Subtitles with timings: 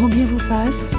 [0.00, 0.92] grand bien vous fasse.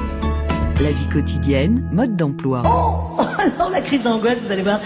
[0.80, 2.62] La vie quotidienne, mode d'emploi.
[2.68, 4.80] Oh Alors la crise d'angoisse, vous allez voir,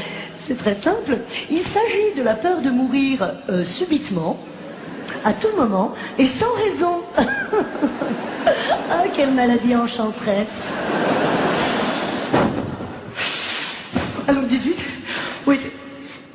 [0.48, 1.18] c'est très simple.
[1.51, 4.40] Il s'agit de la peur de mourir euh, subitement,
[5.25, 7.01] à tout moment, et sans raison.
[8.89, 10.47] ah, quelle maladie enchanteresse.
[14.29, 14.77] Allô, 18
[15.45, 15.59] Oui.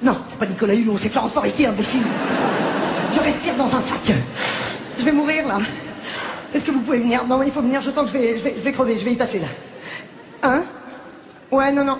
[0.02, 2.02] Non, c'est pas Nicolas Hulot, c'est Florence Forestier, imbécile.
[3.14, 4.12] Je respire dans un sac.
[4.98, 5.60] Je vais mourir, là.
[6.54, 7.26] Est-ce que vous pouvez venir?
[7.26, 9.16] Non, il faut venir, je sens que je vais, je vais, crever, je vais y
[9.16, 9.46] passer, là.
[10.42, 10.62] Hein?
[11.50, 11.98] Ouais, non, non.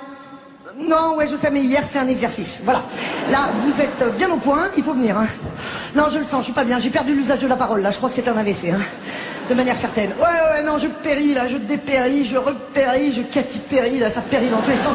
[0.77, 2.61] Non, ouais, je sais, mais hier, c'était un exercice.
[2.65, 2.83] Voilà.
[3.31, 5.19] Là, vous êtes bien au point, il faut venir.
[5.19, 5.27] Hein.
[5.95, 6.79] Non, je le sens, je suis pas bien.
[6.79, 7.91] J'ai perdu l'usage de la parole, là.
[7.91, 8.71] Je crois que c'est un AVC.
[8.73, 8.81] Hein.
[9.51, 10.11] De manière certaine.
[10.11, 11.49] Ouais, ouais, non, je péris, là.
[11.49, 14.09] Je dépéris, je repéris, je catipéris, là.
[14.09, 14.95] Ça périt dans tous les sens.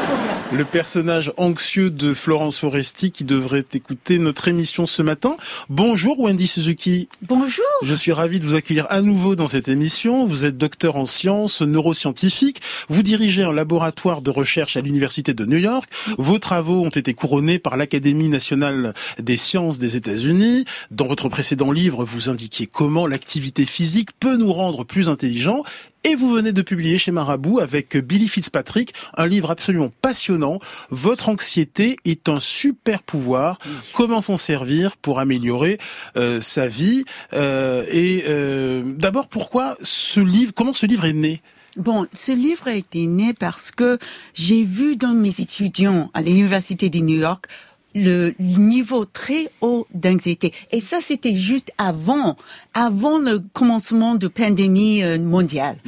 [0.50, 5.36] Le personnage anxieux de Florence Foresti qui devrait écouter notre émission ce matin.
[5.68, 7.10] Bonjour, Wendy Suzuki.
[7.20, 7.66] Bonjour.
[7.82, 10.24] Je suis ravi de vous accueillir à nouveau dans cette émission.
[10.24, 12.62] Vous êtes docteur en sciences, neuroscientifique.
[12.88, 15.90] Vous dirigez un laboratoire de recherche à l'Université de New York.
[16.16, 20.64] Vos travaux ont été couronnés par l'Académie nationale des sciences des États-Unis.
[20.90, 25.62] Dans votre précédent livre, vous indiquiez comment l'activité physique peut nous rendre plus intelligents.
[26.04, 30.60] Et vous venez de publier chez Marabout avec Billy Fitzpatrick un livre absolument passionnant.
[30.90, 33.58] Votre anxiété est un super pouvoir.
[33.92, 35.78] Comment s'en servir pour améliorer
[36.16, 41.42] euh, sa vie euh, Et euh, d'abord, pourquoi ce livre Comment ce livre est né?
[41.76, 43.98] Bon, ce livre a été né parce que
[44.32, 47.48] j'ai vu dans mes étudiants à l'université de New York
[47.96, 50.52] le niveau très haut d'anxiété.
[50.70, 52.36] Et ça, c'était juste avant,
[52.74, 55.78] avant le commencement de pandémie euh, mondiale.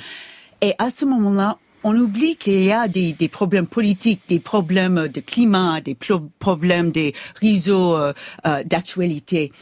[0.62, 5.08] Et à ce moment-là, on oublie qu'il y a des, des, problèmes politiques, des problèmes
[5.08, 5.96] de climat, des
[6.38, 8.12] problèmes des réseaux euh,
[8.46, 9.52] euh, d'actualité.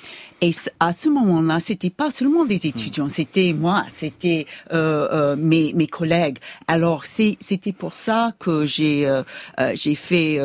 [0.42, 5.72] Et à ce moment-là, c'était pas seulement des étudiants, c'était moi, c'était euh, euh, mes,
[5.72, 6.36] mes collègues.
[6.68, 9.22] Alors c'était pour ça que j'ai euh,
[9.58, 10.38] euh j'ai fait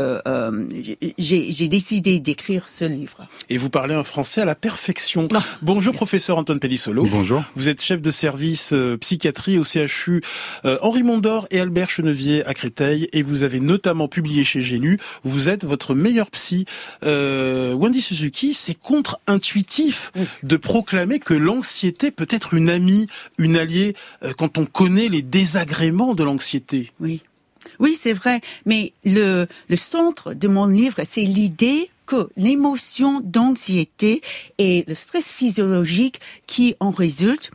[1.18, 3.28] j'ai décidé d'écrire ce livre.
[3.50, 5.28] Et vous parlez un français à la perfection.
[5.62, 7.06] Bonjour professeur Antoine Pellissolo.
[7.12, 7.44] Bonjour.
[7.58, 10.22] Vous êtes chef de service psychiatrie au CHU
[10.64, 14.98] Henri Mondor et Albert Chenevier à Créteil et vous avez notamment publié chez Gélu.
[15.24, 16.66] Vous êtes votre meilleur psy.
[17.04, 19.81] Wendy Suzuki, c'est contre-intuitif
[20.44, 25.22] de proclamer que l'anxiété peut être une amie, une alliée, euh, quand on connaît les
[25.22, 26.92] désagréments de l'anxiété.
[27.00, 27.22] Oui.
[27.80, 28.42] Oui, c'est vrai.
[28.66, 34.22] Mais le, centre de mon livre, c'est l'idée que l'émotion d'anxiété
[34.58, 37.52] et le stress physiologique qui en résulte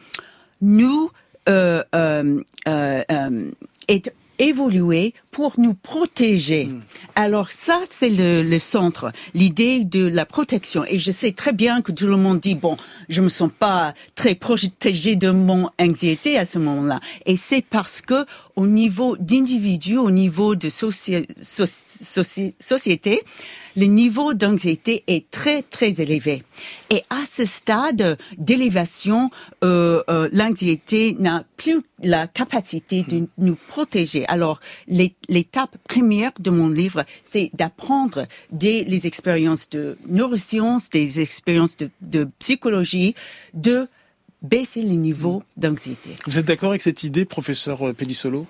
[0.60, 1.10] nous
[1.48, 3.50] euh, euh,
[3.88, 6.64] est évoluer pour nous protéger.
[6.64, 6.80] Hmm.
[7.14, 10.82] Alors ça, c'est le, le, centre, l'idée de la protection.
[10.88, 12.78] Et je sais très bien que tout le monde dit, bon,
[13.10, 17.00] je me sens pas très protégé de mon anxiété à ce moment-là.
[17.26, 18.24] Et c'est parce que
[18.56, 21.26] au niveau d'individu, au niveau de société,
[23.76, 26.42] le niveau d'anxiété est très très élevé.
[26.88, 29.30] Et à ce stade d'élévation,
[29.62, 34.26] euh, euh, l'anxiété n'a plus la capacité de nous protéger.
[34.28, 34.60] Alors,
[35.28, 41.90] l'étape première de mon livre, c'est d'apprendre des les expériences de neurosciences, des expériences de,
[42.00, 43.14] de psychologie,
[43.54, 43.88] de
[44.42, 46.10] baisser les niveaux d'anxiété.
[46.26, 48.46] Vous êtes d'accord avec cette idée, professeur Pellissolo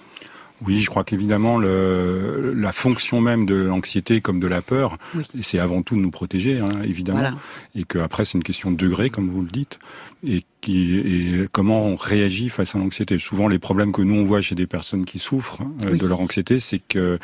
[0.64, 4.96] oui, je crois qu'évidemment, la fonction même de l'anxiété comme de la peur,
[5.42, 7.32] c'est avant tout de nous protéger, hein, évidemment.
[7.74, 9.78] Et qu'après, c'est une question de degré, comme vous le dites,
[10.24, 13.18] et, qui, et comment on réagit face à l'anxiété.
[13.18, 16.20] Souvent, les problèmes que nous, on voit chez des personnes qui souffrent euh, de leur
[16.20, 17.18] anxiété, c'est qu'elles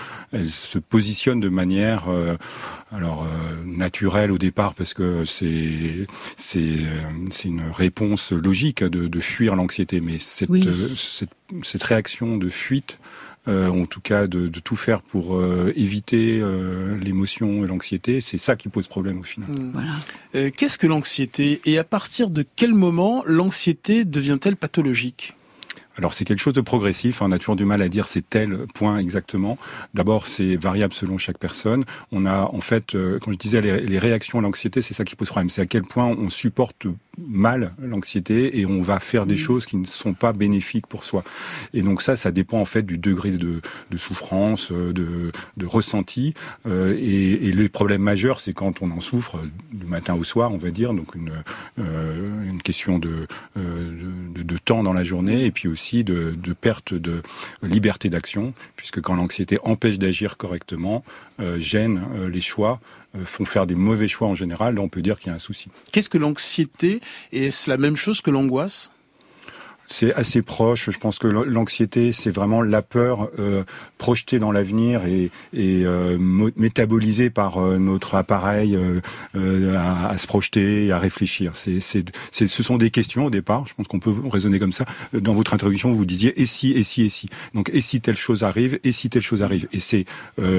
[0.48, 2.36] se positionnent de manière euh,
[2.92, 6.80] alors euh, naturelle au départ, parce que c'est c'est
[7.30, 10.00] c'est une réponse logique de, de fuir l'anxiété.
[10.00, 10.50] Mais cette,
[10.96, 11.30] cette,
[11.62, 16.38] cette réaction de fuite euh, en tout cas de, de tout faire pour euh, éviter
[16.40, 18.20] euh, l'émotion et l'anxiété.
[18.20, 19.50] C'est ça qui pose problème au final.
[19.50, 19.70] Mmh.
[19.72, 19.92] Voilà.
[20.34, 25.34] Euh, qu'est-ce que l'anxiété et à partir de quel moment l'anxiété devient-elle pathologique?
[25.98, 28.66] Alors c'est quelque chose de progressif, on a toujours du mal à dire c'est tel
[28.74, 29.58] point exactement.
[29.92, 31.84] D'abord c'est variable selon chaque personne.
[32.12, 35.16] On a en fait, euh, quand je disais les réactions à l'anxiété, c'est ça qui
[35.16, 35.50] pose problème.
[35.50, 36.86] C'est à quel point on supporte
[37.18, 39.38] mal l'anxiété et on va faire des mmh.
[39.38, 41.24] choses qui ne sont pas bénéfiques pour soi.
[41.74, 43.60] Et donc ça, ça dépend en fait du degré de,
[43.90, 46.34] de souffrance, euh, de, de ressenti.
[46.66, 49.38] Euh, et, et, le problème majeur, c'est quand on en souffre
[49.72, 51.32] du matin au soir, on va dire, donc une,
[51.78, 53.26] euh, une question de,
[53.56, 53.92] euh,
[54.34, 57.22] de, de, temps dans la journée et puis aussi de, de perte de
[57.62, 61.04] liberté d'action, puisque quand l'anxiété empêche d'agir correctement,
[61.42, 62.80] euh, gêne euh, les choix,
[63.16, 65.34] euh, font faire des mauvais choix en général, là on peut dire qu'il y a
[65.34, 65.68] un souci.
[65.92, 67.00] Qu'est-ce que l'anxiété
[67.32, 68.90] Est-ce la même chose que l'angoisse?
[69.92, 70.90] C'est assez proche.
[70.90, 73.62] Je pense que l'anxiété, c'est vraiment la peur euh,
[73.98, 76.18] projetée dans l'avenir et, et euh,
[76.56, 81.52] métabolisée par euh, notre appareil euh, à, à, se projeter, et à réfléchir.
[81.54, 83.66] C'est, c'est, ce sont des questions au départ.
[83.66, 84.86] Je pense qu'on peut raisonner comme ça.
[85.12, 87.28] Dans votre introduction, vous disiez et si, et si, et si.
[87.54, 89.68] Donc et si telle chose arrive, et si telle chose arrive.
[89.72, 90.06] Et c'est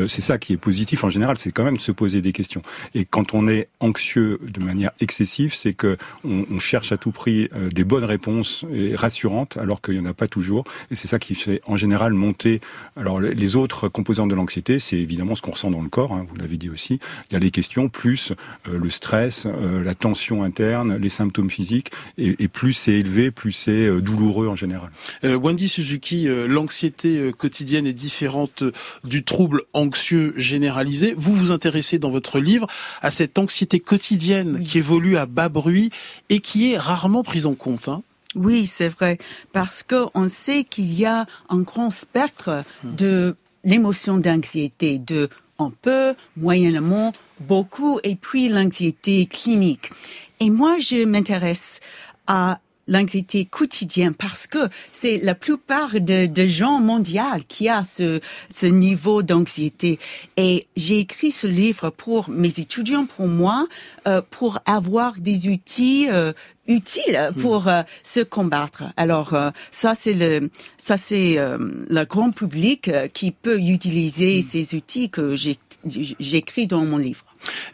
[0.07, 1.37] c'est ça qui est positif en général.
[1.37, 2.61] C'est quand même de se poser des questions.
[2.93, 7.49] Et quand on est anxieux de manière excessive, c'est que on cherche à tout prix
[7.73, 9.22] des bonnes réponses et rassurantes,
[9.57, 10.63] alors qu'il n'y en a pas toujours.
[10.91, 12.61] Et c'est ça qui fait en général monter.
[12.95, 16.11] Alors les autres composantes de l'anxiété, c'est évidemment ce qu'on ressent dans le corps.
[16.11, 16.99] Hein, vous l'avez dit aussi.
[17.29, 18.33] Il y a les questions plus
[18.67, 21.91] euh, le stress, euh, la tension interne, les symptômes physiques.
[22.17, 24.89] Et, et plus c'est élevé, plus c'est euh, douloureux en général.
[25.23, 28.63] Wendy Suzuki, l'anxiété quotidienne est différente
[29.03, 31.13] du trouble anxieux généralisé.
[31.17, 32.67] Vous vous intéressez dans votre livre
[33.01, 35.91] à cette anxiété quotidienne qui évolue à bas bruit
[36.29, 37.87] et qui est rarement prise en compte.
[37.87, 38.03] Hein
[38.35, 39.17] oui, c'est vrai,
[39.51, 46.15] parce qu'on sait qu'il y a un grand spectre de l'émotion d'anxiété, de un peu,
[46.35, 49.91] moyennement, beaucoup, et puis l'anxiété clinique.
[50.39, 51.79] Et moi, je m'intéresse
[52.27, 57.03] à l'anxiété quotidienne parce que c'est la plupart de, de gens mondiaux
[57.47, 58.19] qui a ce,
[58.53, 59.99] ce niveau d'anxiété.
[60.37, 63.67] Et j'ai écrit ce livre pour mes étudiants, pour moi,
[64.07, 66.33] euh, pour avoir des outils euh,
[66.67, 68.83] utiles pour euh, se combattre.
[68.97, 71.57] Alors euh, ça c'est le ça c'est euh,
[71.89, 74.41] le grand public qui peut utiliser mm.
[74.41, 77.25] ces outils que j'écris dans mon livre.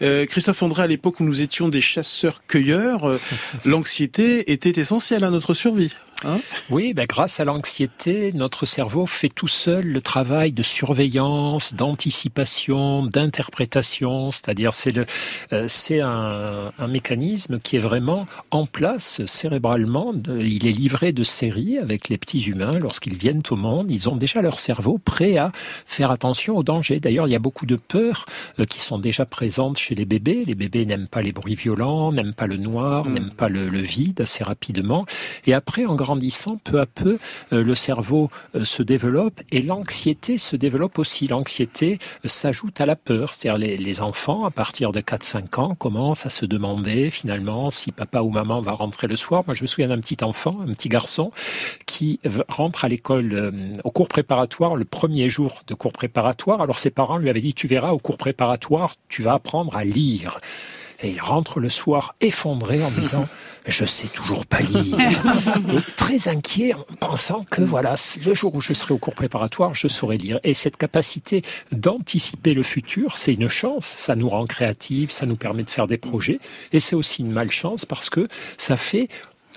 [0.01, 3.19] Euh, Christophe André, à l'époque où nous étions des chasseurs-cueilleurs, euh,
[3.65, 5.93] l'anxiété était essentielle à notre survie.
[6.25, 6.39] Hein
[6.69, 13.05] oui, ben grâce à l'anxiété, notre cerveau fait tout seul le travail de surveillance, d'anticipation,
[13.05, 14.31] d'interprétation.
[14.31, 15.05] C'est-à-dire, c'est le,
[15.53, 20.11] euh, c'est un, un, mécanisme qui est vraiment en place cérébralement.
[20.39, 23.89] Il est livré de série avec les petits humains lorsqu'ils viennent au monde.
[23.89, 25.51] Ils ont déjà leur cerveau prêt à
[25.85, 26.99] faire attention aux dangers.
[26.99, 28.25] D'ailleurs, il y a beaucoup de peurs
[28.59, 30.43] euh, qui sont déjà présentes chez les bébés.
[30.45, 33.13] Les bébés n'aiment pas les bruits violents, n'aiment pas le noir, mm.
[33.13, 35.05] n'aiment pas le, le, vide assez rapidement.
[35.45, 37.19] Et après, en grandissant, peu à peu,
[37.53, 41.27] euh, le cerveau euh, se développe et l'anxiété se développe aussi.
[41.27, 43.31] L'anxiété euh, s'ajoute à la peur.
[43.31, 47.91] C'est-à-dire les, les, enfants, à partir de 4-5 ans, commencent à se demander finalement si
[47.91, 49.43] papa ou maman va rentrer le soir.
[49.45, 51.31] Moi, je me souviens d'un petit enfant, un petit garçon,
[51.85, 53.53] qui rentre à l'école
[53.83, 56.61] au cours préparatoire le premier jour de cours préparatoire.
[56.61, 59.83] Alors ses parents lui avaient dit, tu verras, au cours préparatoire, tu vas apprendre à
[59.83, 60.39] lire.
[61.01, 63.25] Et il rentre le soir effondré en disant
[63.65, 64.97] je sais toujours pas lire.
[64.99, 69.73] Et très inquiet en pensant que voilà, le jour où je serai au cours préparatoire,
[69.73, 70.39] je saurai lire.
[70.43, 73.85] Et cette capacité d'anticiper le futur, c'est une chance.
[73.97, 76.39] Ça nous rend créatifs, ça nous permet de faire des projets.
[76.73, 79.07] Et c'est aussi une malchance parce que ça fait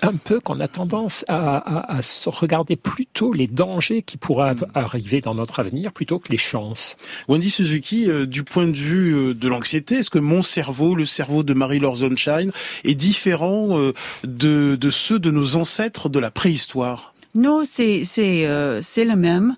[0.03, 4.65] un peu qu'on a tendance à, à, à, regarder plutôt les dangers qui pourraient hmm.
[4.73, 6.95] arriver dans notre avenir plutôt que les chances.
[7.27, 11.05] Wendy Suzuki, euh, du point de vue euh, de l'anxiété, est-ce que mon cerveau, le
[11.05, 12.51] cerveau de Marie-Laure Zonshine,
[12.83, 17.13] est différent euh, de, de, ceux de nos ancêtres de la préhistoire?
[17.35, 18.47] Non, c'est c'est
[18.81, 19.55] c'est le même.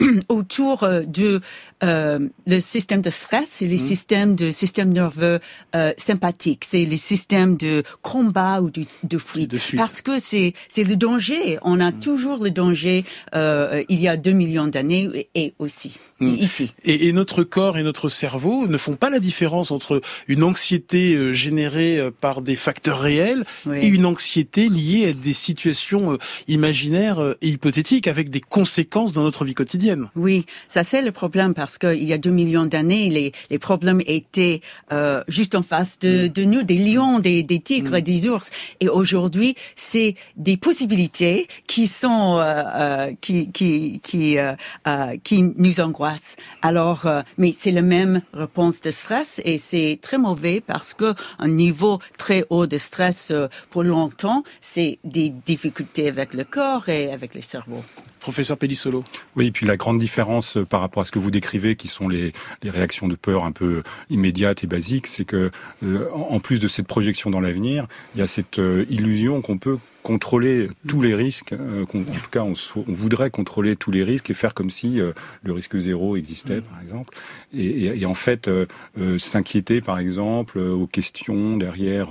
[0.28, 1.40] autour de
[1.84, 3.78] euh, le système de stress, c'est le mmh.
[3.78, 5.38] système de système nerveux
[5.74, 9.50] euh, sympathique, c'est le système de combat ou de, de, fuite.
[9.50, 9.78] de fuite.
[9.78, 11.58] Parce que c'est c'est le danger.
[11.62, 12.00] On a mmh.
[12.00, 13.04] toujours le danger.
[13.34, 16.28] Euh, il y a deux millions d'années et, aussi mmh.
[16.28, 16.72] ici.
[16.84, 21.14] Et, et, notre corps et notre cerveau ne font pas la différence entre une anxiété
[21.14, 23.78] euh, générée par des facteurs réels oui.
[23.82, 29.44] et une anxiété liée à des situations imaginaires et hypothétiques avec des conséquences dans notre
[29.44, 30.08] vie quotidienne.
[30.16, 33.58] Oui, ça c'est le problème parce parce qu'il y a deux millions d'années, les, les
[33.58, 34.60] problèmes étaient
[34.92, 36.28] euh, juste en face de, mm.
[36.28, 38.00] de nous, des lions, des, des tigres, mm.
[38.00, 38.50] des ours.
[38.80, 44.52] Et aujourd'hui, c'est des possibilités qui sont euh, euh, qui qui qui euh,
[44.86, 46.36] euh qui nous angoissent.
[46.62, 51.14] Alors, euh, mais c'est la même réponse de stress et c'est très mauvais parce que
[51.38, 53.32] un niveau très haut de stress
[53.70, 57.82] pour longtemps, c'est des difficultés avec le corps et avec le cerveau.
[58.24, 59.02] Professeur.
[59.36, 62.08] Oui, et puis la grande différence par rapport à ce que vous décrivez qui sont
[62.08, 65.50] les, les réactions de peur un peu immédiates et basiques, c'est que
[65.82, 69.58] euh, en plus de cette projection dans l'avenir, il y a cette euh, illusion qu'on
[69.58, 71.54] peut contrôler tous les risques.
[71.54, 75.00] Euh, en tout cas, on, on, voudrait contrôler tous les risques et faire comme si
[75.00, 77.16] euh, le risque zéro existait, par exemple.
[77.54, 78.66] Et, et, et en fait, euh,
[78.98, 82.10] euh s'inquiéter, par exemple, aux questions derrière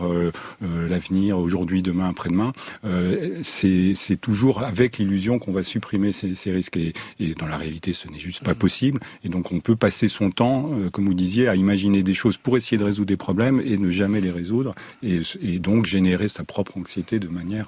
[0.61, 2.53] l'avenir, aujourd'hui, demain, après-demain,
[3.43, 6.77] c'est toujours avec l'illusion qu'on va supprimer ces, ces risques.
[6.77, 8.99] Et, et, dans la réalité, ce n'est juste pas possible.
[9.23, 12.57] Et donc, on peut passer son temps, comme vous disiez, à imaginer des choses pour
[12.57, 14.73] essayer de résoudre des problèmes et ne jamais les résoudre,
[15.03, 17.67] et, et donc générer sa propre anxiété de manière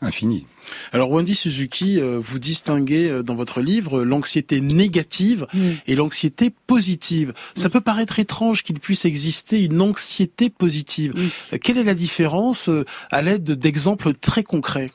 [0.00, 0.46] infini.
[0.92, 5.46] Alors Wendy Suzuki, vous distinguez dans votre livre l'anxiété négative
[5.86, 7.32] et l'anxiété positive.
[7.54, 11.14] Ça peut paraître étrange qu'il puisse exister une anxiété positive.
[11.62, 12.68] Quelle est la différence
[13.10, 14.90] à l'aide d'exemples très concrets?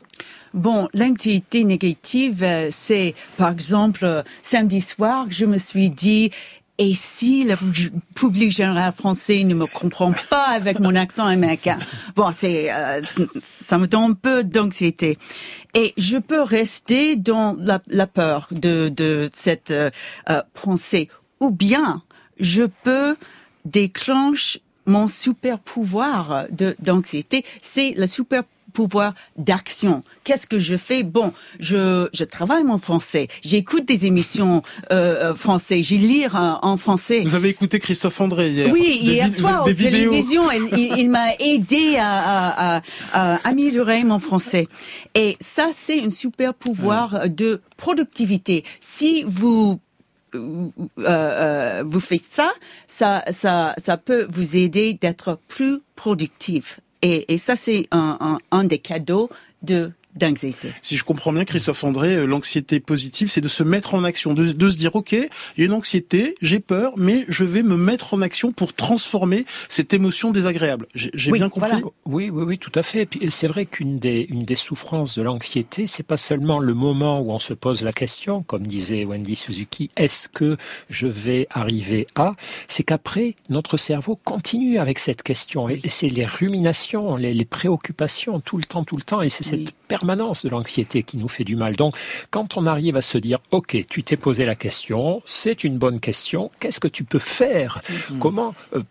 [0.53, 6.31] Bon, l'anxiété négative, euh, c'est par exemple euh, samedi soir, je me suis dit
[6.77, 7.55] et si le
[8.15, 11.77] public général français ne me comprend pas avec mon accent américain?
[12.15, 13.01] Bon, c'est euh,
[13.43, 15.17] ça me donne un peu d'anxiété.
[15.73, 19.73] Et je peux rester dans la, peur de, de cette
[20.53, 21.07] pensée.
[21.39, 22.03] Ou bien,
[22.39, 23.15] je peux
[23.65, 26.45] déclencher mon super pouvoir
[26.79, 27.45] d'anxiété.
[27.61, 30.03] C'est le super pouvoir d'action.
[30.23, 31.03] Qu'est-ce que je fais?
[31.03, 34.61] Bon, je, je travaille mon français, j'écoute des émissions
[34.91, 37.21] euh, euh français, j'ai lire en, français.
[37.21, 41.97] Vous avez écouté Christophe André hier Oui, hier soir aux télévision, il, il, m'a aidé
[41.99, 42.81] à, à,
[43.13, 44.67] à, améliorer mon français.
[45.15, 48.63] Et ça, c'est un super pouvoir de productivité.
[48.79, 49.79] Si vous
[50.35, 52.53] euh, euh, vous faites ça,
[52.87, 56.79] ça, ça, ça peut vous aider d'être plus productif.
[57.01, 59.29] Et, et ça, c'est un, un, un des cadeaux
[59.61, 60.69] de d'anxiété.
[60.81, 64.33] Si je comprends bien, Christophe André, euh, l'anxiété positive, c'est de se mettre en action,
[64.33, 65.27] de, de se dire, OK, il
[65.57, 69.45] y a une anxiété, j'ai peur, mais je vais me mettre en action pour transformer
[69.69, 70.87] cette émotion désagréable.
[70.95, 71.71] J'ai bien compris
[72.05, 73.07] Oui, oui, oui, tout à fait.
[73.29, 77.31] C'est vrai qu'une des, une des souffrances de l'anxiété, c'est pas seulement le moment où
[77.31, 80.57] on se pose la question, comme disait Wendy Suzuki, est-ce que
[80.89, 82.35] je vais arriver à?
[82.67, 85.69] C'est qu'après, notre cerveau continue avec cette question.
[85.69, 89.21] Et c'est les ruminations, les, les, préoccupations tout le temps, tout le temps.
[89.21, 91.75] Et c'est cette permanence de l'anxiété qui nous fait du mal.
[91.75, 91.97] Donc,
[92.29, 95.99] quand on arrive à se dire, OK, tu t'es posé la question, c'est une bonne
[95.99, 97.81] question, qu'est-ce que tu peux faire?
[97.83, 98.19] Mm-hmm.
[98.19, 98.83] Comment euh,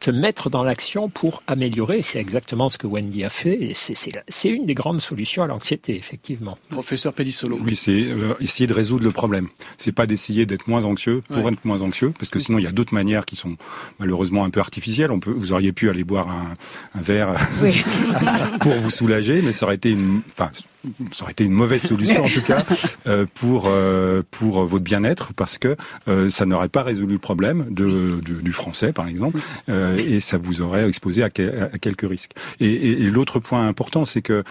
[0.00, 2.02] te mettre dans l'action pour améliorer?
[2.02, 5.96] C'est exactement ce que Wendy a fait et c'est une des grandes solutions à l'anxiété,
[5.96, 6.58] effectivement.
[6.70, 7.56] Professeur Pellissolo.
[7.62, 9.46] Oui, c'est euh, essayer de résoudre le problème.
[9.76, 12.66] C'est pas d'essayer d'être moins anxieux pour être moins anxieux, parce que sinon il y
[12.66, 13.56] a d'autres manières qui sont
[14.00, 15.12] malheureusement un peu artificielles.
[15.12, 16.56] On peut, vous auriez pu aller boire un,
[16.96, 17.34] un verre
[18.60, 20.77] pour vous soulager, mais ça aurait été une, enfin, honest.
[21.12, 22.64] Ça aurait été une mauvaise solution en tout cas
[23.06, 25.76] euh, pour euh, pour votre bien-être parce que
[26.08, 30.38] euh, ça n'aurait pas résolu le problème de, de, du français par exemple et ça
[30.38, 32.32] vous aurait exposé à, quelques risques.
[32.60, 34.42] Et, et, l'autre point important, c'est que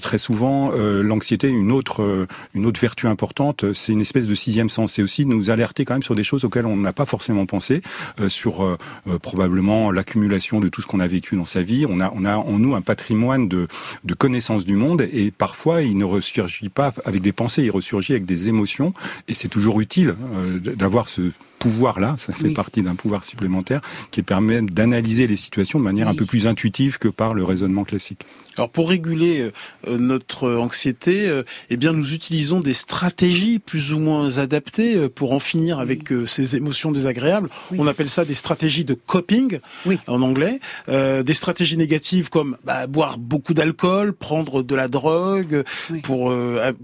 [0.00, 4.94] très souvent l'anxiété, une autre une autre vertu importante, c'est une espèce de sixième sens.
[4.94, 7.82] C'est aussi nous alerter quand même sur des choses auxquelles on n'a pas forcément pensé,
[8.28, 8.76] sur
[9.22, 11.86] probablement l'accumulation de tout ce qu'on a vécu dans sa vie.
[11.88, 13.68] On a on a en nous un patrimoine de
[14.04, 18.12] de connaissances du monde et parfois il ne ressurgit pas avec des pensées, il ressurgit
[18.12, 18.92] avec des émotions,
[19.28, 24.22] et c'est toujours utile euh, d'avoir ce pouvoir-là, ça fait partie d'un pouvoir supplémentaire qui
[24.22, 28.22] permet d'analyser les situations de manière un peu plus intuitive que par le raisonnement classique.
[28.56, 29.50] Alors pour réguler
[29.86, 35.08] euh, notre anxiété, euh, eh bien nous utilisons des stratégies plus ou moins adaptées euh,
[35.08, 37.50] pour en finir avec ces émotions désagréables.
[37.76, 39.58] On appelle ça des stratégies de coping
[40.06, 40.60] en anglais.
[40.88, 45.64] des stratégies négatives comme bah, boire beaucoup d'alcool, prendre de la drogue
[46.02, 46.34] pour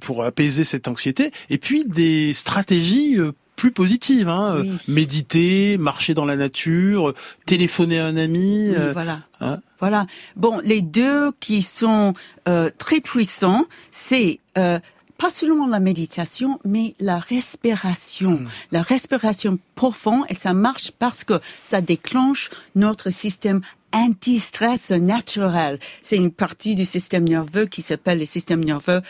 [0.00, 1.30] pour apaiser cette anxiété.
[1.50, 3.18] Et puis des stratégies
[3.62, 4.28] plus positive.
[4.28, 4.64] Hein.
[4.88, 7.14] Méditer, marcher dans la nature,
[7.46, 8.74] téléphoner à un ami.
[8.76, 9.20] Euh, voilà.
[9.40, 9.60] Hein.
[9.78, 10.08] voilà.
[10.34, 12.12] Bon, les deux qui sont
[12.48, 14.80] euh, très puissants, c'est euh,
[15.16, 18.32] pas seulement la méditation, mais la respiration.
[18.32, 18.48] Hmm.
[18.72, 23.60] La respiration profonde, et ça marche parce que ça déclenche notre système
[23.92, 25.78] anti-stress naturel.
[26.00, 29.02] C'est une partie du système nerveux qui s'appelle le système nerveux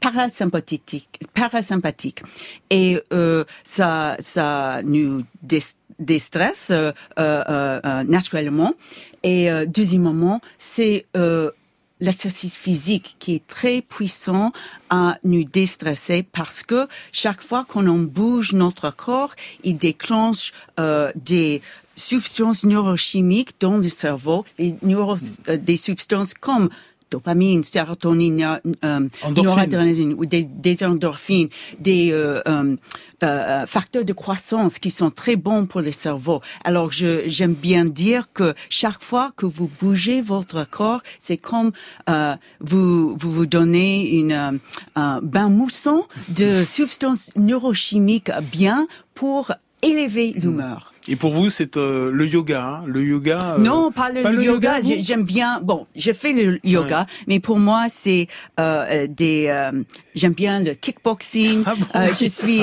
[0.00, 2.22] parasympathique, parasympathique.
[2.70, 5.24] Et euh, ça, ça nous
[5.98, 8.74] déstresse euh, euh, euh, naturellement.
[9.22, 11.50] Et euh, deuxièmement, c'est euh,
[12.00, 14.52] l'exercice physique qui est très puissant
[14.88, 20.52] à nous déstresser parce que chaque fois qu'on bouge notre corps, il déclenche
[21.16, 21.60] des
[21.96, 26.70] substances neurochimiques dans le cerveau, des substances comme
[27.10, 31.48] dopamine, sérotonine, euh, noradrénaline ou des, des, endorphines,
[31.78, 32.76] des euh, euh,
[33.22, 36.40] euh, facteurs de croissance qui sont très bons pour le cerveau.
[36.64, 41.72] Alors j'aime bien dire que chaque fois que vous bougez votre corps, c'est comme
[42.08, 44.60] euh, vous, vous vous donnez une
[44.94, 50.92] un bain moussant de substances neurochimiques bien pour élever l'humeur.
[51.08, 53.38] Et pour vous, c'est euh, le yoga, hein le yoga.
[53.42, 54.80] Euh, non, pas le, yoga.
[54.82, 55.60] J'aime bien.
[55.62, 58.28] Bon, je fais le yoga, mais pour moi, c'est
[58.60, 59.70] euh, des.
[60.14, 61.64] J'aime bien le kickboxing.
[61.94, 62.60] Ah je suis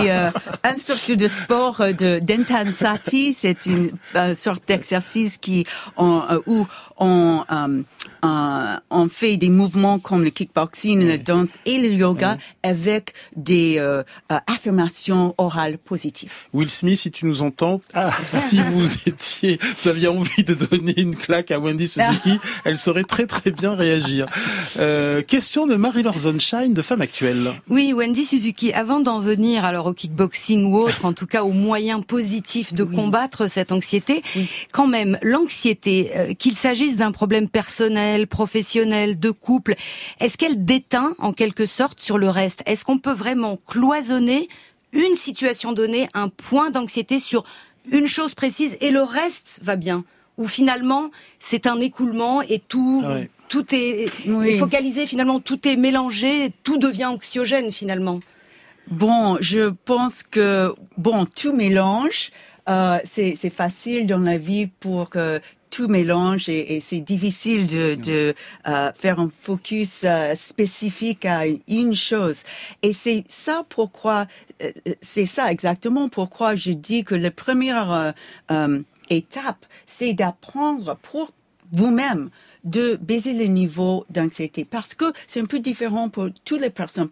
[0.63, 3.33] instructeur de sport de d'intensity.
[3.33, 3.91] C'est une
[4.35, 5.65] sorte d'exercice qui
[5.97, 7.43] on, où on
[8.25, 13.75] euh, on fait des mouvements comme le kickboxing, le danse et le yoga avec des
[13.77, 16.33] euh, euh, affirmations orales positives.
[16.53, 18.09] Will Smith, si tu nous entends, ah.
[18.35, 23.03] Si vous étiez, vous aviez envie de donner une claque à Wendy Suzuki, elle saurait
[23.03, 24.27] très très bien réagir.
[25.27, 27.51] question de Marie-Laure Sunshine de Femme Actuelle.
[27.69, 31.51] Oui, Wendy Suzuki, avant d'en venir alors au kickboxing ou autre, en tout cas aux
[31.51, 34.21] moyens positifs de combattre cette anxiété,
[34.71, 39.75] quand même, l'anxiété, qu'il s'agisse d'un problème personnel, professionnelle, de couple,
[40.19, 42.61] est-ce qu'elle déteint en quelque sorte sur le reste?
[42.65, 44.47] Est-ce qu'on peut vraiment cloisonner
[44.93, 47.43] une situation donnée, un point d'anxiété sur
[47.91, 50.03] une chose précise et le reste va bien
[50.37, 54.07] Ou finalement c'est un écoulement et tout ah tout est,
[54.57, 58.19] focalisé finalement, tout est mélangé, tout devient anxiogène finalement.
[58.87, 62.29] Bon, je pense que bon, tout mélange.
[62.67, 65.39] Euh, c'est facile dans la vie pour que
[65.75, 68.33] tout mélange et, c'est difficile de, de
[68.65, 72.43] euh, faire un focus euh, spécifique à une chose.
[72.81, 74.25] Et c'est ça pourquoi,
[74.63, 78.13] euh, c'est ça exactement pourquoi je dis que la première
[79.09, 81.31] étape, c'est d'apprendre pour
[81.73, 82.29] vous-même
[82.63, 84.63] de baisser le niveau d'anxiété.
[84.63, 87.09] Parce que c'est un peu différent pour toutes les personnes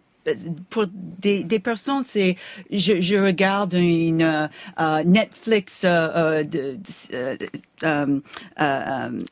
[0.70, 2.36] pour des, personnes, c'est
[2.70, 6.78] je, regarde une uh, Netflix uh, de,
[7.82, 8.22] um,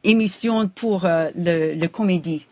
[0.04, 2.46] émission pour le, comédie.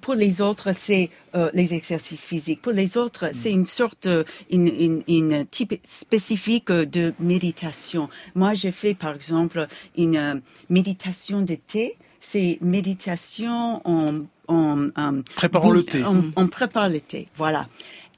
[0.00, 2.62] Pour les autres, c'est euh, les exercices physiques.
[2.62, 4.08] Pour les autres, c'est une sorte,
[4.50, 8.08] une, type spécifique de méditation.
[8.34, 11.96] Moi, j'ai fait, par exemple, une méditation de thé.
[12.20, 14.90] C'est méditation en en,
[15.34, 16.02] préparant le thé.
[16.36, 17.68] On, prépare le thé, voilà.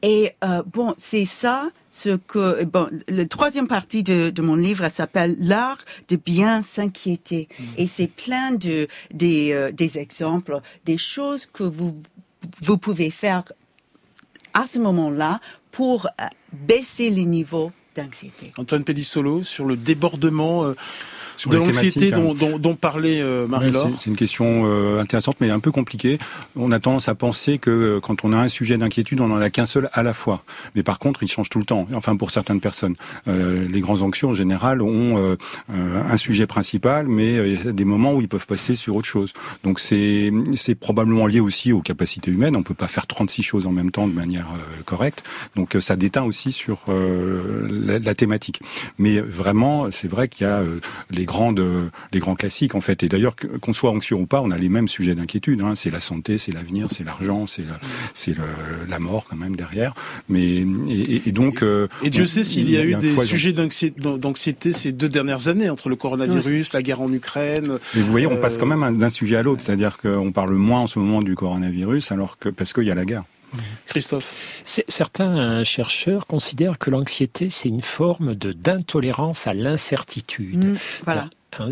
[0.02, 4.88] Et euh, bon, c'est ça ce que bon, le troisième partie de, de mon livre
[4.90, 5.78] s'appelle l'art
[6.08, 7.64] de bien s'inquiéter mm.
[7.78, 11.96] et c'est plein de des, euh, des exemples, des choses que vous
[12.60, 13.44] vous pouvez faire
[14.52, 15.40] à ce moment-là
[15.70, 18.52] pour euh, baisser les niveaux d'anxiété.
[18.58, 20.74] Antoine Pellissolo sur le débordement
[21.36, 22.36] sur de l'anxiété dont, hein.
[22.38, 26.18] dont, dont, parlait euh, Marie-Laure C'est une question euh, intéressante, mais un peu compliquée.
[26.56, 29.40] On a tendance à penser que euh, quand on a un sujet d'inquiétude, on n'en
[29.40, 30.42] a qu'un seul à la fois.
[30.74, 31.86] Mais par contre, il change tout le temps.
[31.94, 32.96] Enfin, pour certaines personnes,
[33.28, 35.36] euh, les grands anxieux en général ont euh,
[35.68, 39.08] un sujet principal, mais il y a des moments où ils peuvent passer sur autre
[39.08, 39.32] chose.
[39.64, 42.56] Donc c'est c'est probablement lié aussi aux capacités humaines.
[42.56, 44.46] On peut pas faire 36 choses en même temps de manière
[44.84, 45.22] correcte.
[45.54, 46.84] Donc ça déteint aussi sur
[47.86, 48.60] la, la, thématique.
[48.98, 50.62] Mais vraiment, c'est vrai qu'il y a
[51.10, 51.62] les grandes,
[52.12, 53.02] les grands classiques en fait.
[53.02, 55.60] Et d'ailleurs, qu'on soit anxieux ou pas, on a les mêmes sujets d'inquiétude.
[55.60, 55.74] Hein.
[55.74, 57.78] C'est la santé, c'est l'avenir, c'est l'argent, c'est la,
[58.14, 58.34] c'est
[58.88, 59.94] la mort quand même derrière.
[60.28, 61.62] Mais et, donc.
[61.62, 65.70] Euh, et Dieu sait s'il y a, eu des sujets d'anxiété ces deux dernières années
[65.70, 67.78] entre le coronavirus, la guerre en Ukraine.
[67.94, 70.80] Mais vous voyez, on passe quand même d'un sujet à l'autre, c'est-à-dire qu'on parle moins
[70.80, 73.24] en ce moment du coronavirus, alors que parce qu'il y a la guerre.
[73.86, 80.64] Christophe Certains chercheurs considèrent que l'anxiété, c'est une forme de d'intolérance à l'incertitude.
[80.64, 81.28] Mm, voilà.
[81.58, 81.70] Hein,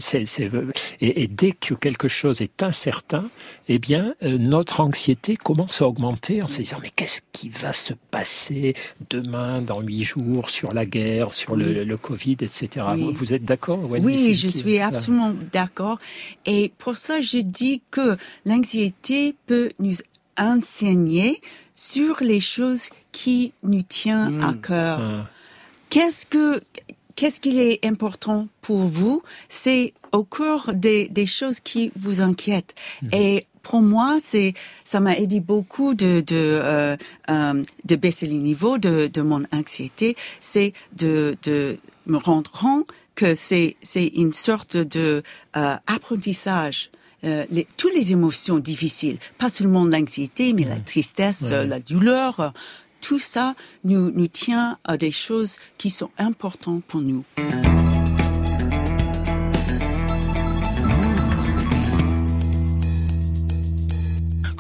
[1.00, 3.28] et, dès que quelque chose est incertain,
[3.68, 7.72] eh bien, euh, notre anxiété commence à augmenter en se disant mais qu'est-ce qui va
[7.72, 8.74] se passer
[9.10, 12.86] demain, dans huit jours, sur la guerre, sur le, Covid, etc.
[12.96, 15.98] Vous, êtes d'accord Oui, je suis absolument d'accord.
[16.46, 18.16] Et pour ça, je dis que
[18.46, 19.96] l'anxiété peut nous
[20.36, 21.40] enseigner
[21.74, 24.60] sur les choses qui nous tiennent à hmm.
[24.60, 25.00] cœur.
[25.00, 25.26] Ah.
[25.90, 26.60] Qu'est-ce que
[27.16, 29.22] qu'est-ce qui est important pour vous?
[29.48, 32.74] C'est au cœur des, des choses qui vous inquiètent.
[33.02, 33.08] Hmm.
[33.12, 36.96] Et pour moi, c'est ça m'a aidé beaucoup de de, euh,
[37.30, 40.16] euh, de baisser les niveaux de, de mon anxiété.
[40.40, 45.22] C'est de de me rendre compte que c'est c'est une sorte de
[45.56, 46.90] euh, apprentissage
[47.24, 52.52] euh, les, toutes les émotions difficiles, pas seulement l'anxiété, mais la tristesse, la douleur,
[53.00, 57.24] tout ça nous, nous tient à des choses qui sont importantes pour nous.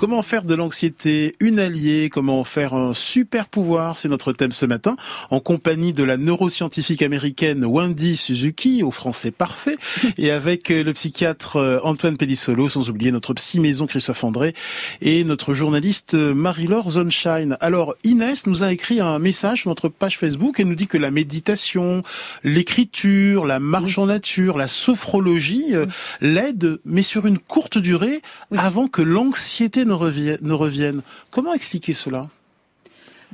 [0.04, 2.10] Comment faire de l'anxiété une alliée?
[2.12, 3.96] Comment faire un super pouvoir?
[3.96, 4.96] C'est notre thème ce matin,
[5.30, 9.78] en compagnie de la neuroscientifique américaine Wendy Suzuki, au français parfait,
[10.18, 14.52] et avec le psychiatre euh, Antoine Pellissolo, sans oublier notre psy maison Christophe André,
[15.00, 17.56] et notre journaliste Marie-Laure Zonshine.
[17.60, 20.98] Alors, Inès nous a écrit un message sur notre page Facebook et nous dit que
[20.98, 22.02] la méditation,
[22.42, 25.86] l'écriture, la marche en nature, la sophrologie euh,
[26.20, 28.20] l'aident, mais sur une courte durée,
[28.54, 31.02] avant que l'anxiété ne revienne.
[31.30, 32.28] Comment expliquer cela?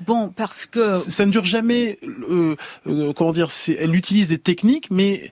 [0.07, 1.99] Bon, parce que ça ne dure jamais.
[2.03, 5.31] Euh, euh, comment dire Elle utilise des techniques, mais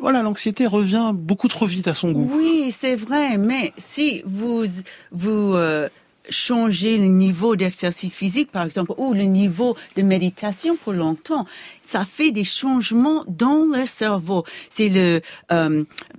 [0.00, 2.30] voilà, l'anxiété revient beaucoup trop vite à son goût.
[2.32, 3.36] Oui, c'est vrai.
[3.36, 4.64] Mais si vous
[5.12, 5.88] vous euh,
[6.28, 11.46] changez le niveau d'exercice physique, par exemple, ou le niveau de méditation pour longtemps,
[11.84, 14.44] ça fait des changements dans le cerveau.
[14.68, 15.20] C'est le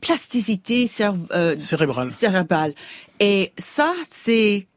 [0.02, 2.12] plasticité cérébrale.
[2.12, 2.74] cérébrale.
[3.20, 4.68] Et ça, c'est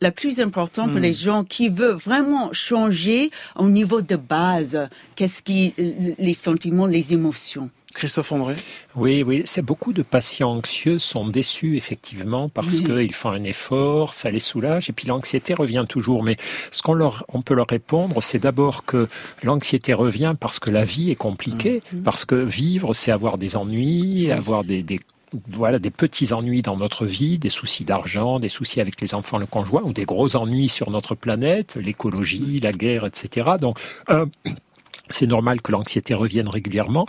[0.00, 1.26] la plus importante pour les hmm.
[1.26, 4.88] gens qui veulent vraiment changer au niveau de base.
[5.16, 5.74] Qu'est-ce qui,
[6.18, 7.70] les sentiments, les émotions.
[7.94, 8.56] Christophe André
[8.96, 14.14] Oui, oui, c'est beaucoup de patients anxieux sont déçus effectivement parce qu'ils font un effort,
[14.14, 16.24] ça les soulage et puis l'anxiété revient toujours.
[16.24, 16.36] Mais
[16.72, 19.08] ce qu'on leur, on peut leur répondre, c'est d'abord que
[19.42, 22.02] l'anxiété revient parce que la vie est compliquée, hmm.
[22.02, 25.00] parce que vivre, c'est avoir des ennuis, avoir des, des
[25.48, 29.38] voilà des petits ennuis dans notre vie, des soucis d'argent, des soucis avec les enfants,
[29.38, 33.52] le conjoint, ou des gros ennuis sur notre planète, l'écologie, la guerre, etc.
[33.60, 33.78] Donc
[35.10, 37.06] c'est normal que l'anxiété revienne régulièrement.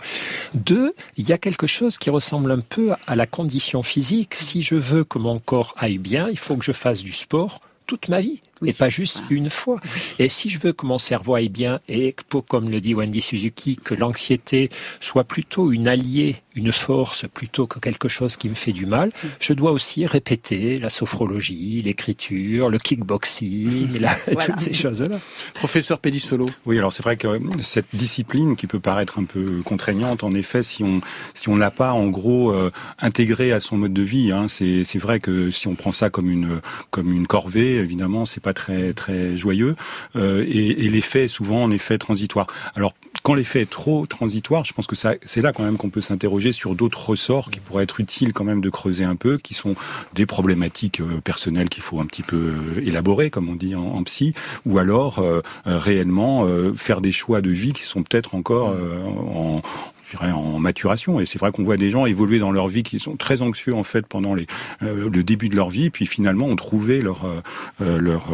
[0.54, 4.34] Deux, il y a quelque chose qui ressemble un peu à la condition physique.
[4.34, 7.60] Si je veux que mon corps aille bien, il faut que je fasse du sport
[7.86, 9.80] toute ma vie et pas juste une fois.
[10.18, 13.20] Et si je veux que mon cerveau aille bien et pour, comme le dit Wendy
[13.20, 18.54] Suzuki, que l'anxiété soit plutôt une alliée, une force plutôt que quelque chose qui me
[18.54, 24.00] fait du mal, je dois aussi répéter la sophrologie, l'écriture, le kickboxing,
[24.46, 25.18] toutes ces choses-là.
[25.54, 26.46] Professeur Pellissolo.
[26.64, 27.28] Oui, alors c'est vrai que
[27.60, 31.00] cette discipline qui peut paraître un peu contraignante, en effet, si on
[31.34, 34.84] si on l'a pas en gros euh, intégrée à son mode de vie, hein, c'est
[34.84, 38.54] c'est vrai que si on prend ça comme une comme une corvée, évidemment, c'est pas
[38.54, 39.74] très très joyeux.
[40.14, 42.46] Euh, et, et l'effet souvent en effet transitoire.
[42.76, 45.90] Alors quand l'effet est trop transitoire, je pense que ça, c'est là quand même qu'on
[45.90, 49.36] peut s'interroger sur d'autres ressorts qui pourraient être utiles quand même de creuser un peu,
[49.36, 49.74] qui sont
[50.14, 54.00] des problématiques euh, personnelles qu'il faut un petit peu euh, élaborer, comme on dit en,
[54.04, 54.32] psy,
[54.64, 55.20] ou alors
[55.64, 59.62] réellement faire des choix de vie qui sont peut-être encore en,
[60.06, 61.20] je dirais, en maturation.
[61.20, 63.74] Et c'est vrai qu'on voit des gens évoluer dans leur vie qui sont très anxieux
[63.74, 67.40] en fait pendant euh, le début de leur vie, puis finalement ont trouvé leur euh,
[67.80, 68.30] euh, leur,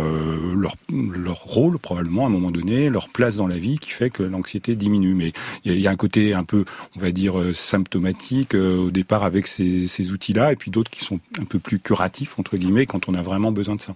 [0.56, 4.10] leur leur rôle probablement à un moment donné, leur place dans la vie qui fait
[4.10, 5.14] que l'anxiété diminue.
[5.14, 5.32] Mais
[5.64, 6.64] il y, a un côté un peu,
[6.96, 11.20] on va dire, symptomatique au départ avec ces, ces outils-là, et puis d'autres qui sont
[11.38, 13.94] un peu plus curatifs entre guillemets quand on a vraiment besoin de ça.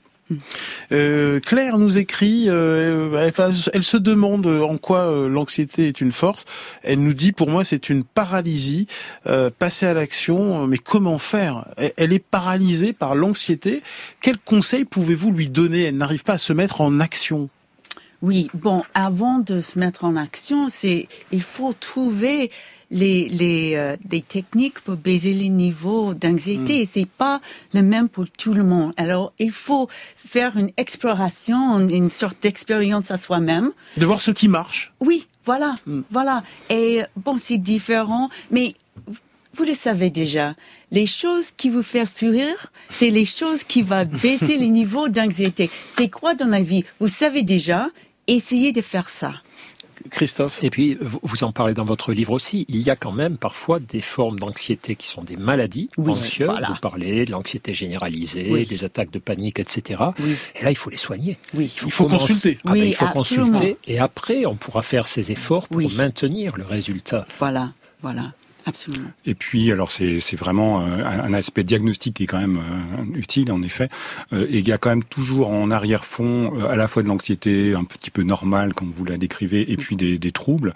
[0.93, 3.31] Euh, Claire nous écrit, euh,
[3.73, 6.45] elle, se demande en quoi euh, l'anxiété est une force.
[6.83, 8.87] Elle nous dit, pour moi, c'est une paralysie.
[9.59, 11.67] passer à l'action, mais comment faire?
[11.97, 13.83] Elle est paralysée par l'anxiété.
[14.21, 15.85] Quel conseil pouvez-vous lui donner?
[15.85, 17.49] Elle n'arrive pas à se mettre en action.
[18.23, 22.51] Oui, bon, avant de se mettre en action, c'est il faut trouver
[22.91, 26.83] les, les euh, des techniques pour baisser les niveaux d'anxiété.
[26.83, 26.87] Mm.
[26.87, 27.41] C'est pas
[27.75, 28.93] le même pour tout le monde.
[28.97, 33.73] Alors, il faut faire une exploration, une sorte d'expérience à soi-même.
[33.97, 34.93] De voir ce qui marche.
[35.01, 36.01] Oui, voilà, mm.
[36.11, 36.43] voilà.
[36.71, 38.75] Et bon, c'est différent, mais
[39.55, 40.55] vous le savez déjà.
[40.93, 45.71] Les choses qui vous font sourire, c'est les choses qui vont baisser les niveaux d'anxiété.
[45.89, 46.85] C'est quoi dans la vie?
[47.01, 47.89] Vous savez déjà.
[48.29, 49.33] Essayez de faire ça.
[50.11, 50.63] Christophe.
[50.63, 53.79] Et puis, vous en parlez dans votre livre aussi, il y a quand même parfois
[53.81, 56.51] des formes d'anxiété qui sont des maladies anxieuses.
[56.69, 60.03] Vous parlez de l'anxiété généralisée, des attaques de panique, etc.
[60.55, 61.39] Et là, il faut les soigner.
[61.55, 62.59] Il faut, consulter.
[62.65, 63.77] Ah ben, il faut consulter.
[63.87, 67.27] Et après, on pourra faire ses efforts pour maintenir le résultat.
[67.39, 68.33] Voilà, voilà.
[68.69, 69.11] Absolument.
[69.25, 73.53] Et puis, alors c'est vraiment euh, un aspect diagnostique qui est quand même euh, utile
[73.53, 73.89] en effet.
[74.33, 77.75] Euh, et il y a quand même toujours en arrière-fond à la fois de l'anxiété
[77.77, 80.75] un petit peu normale comme vous la décrivez, et puis des, des troubles.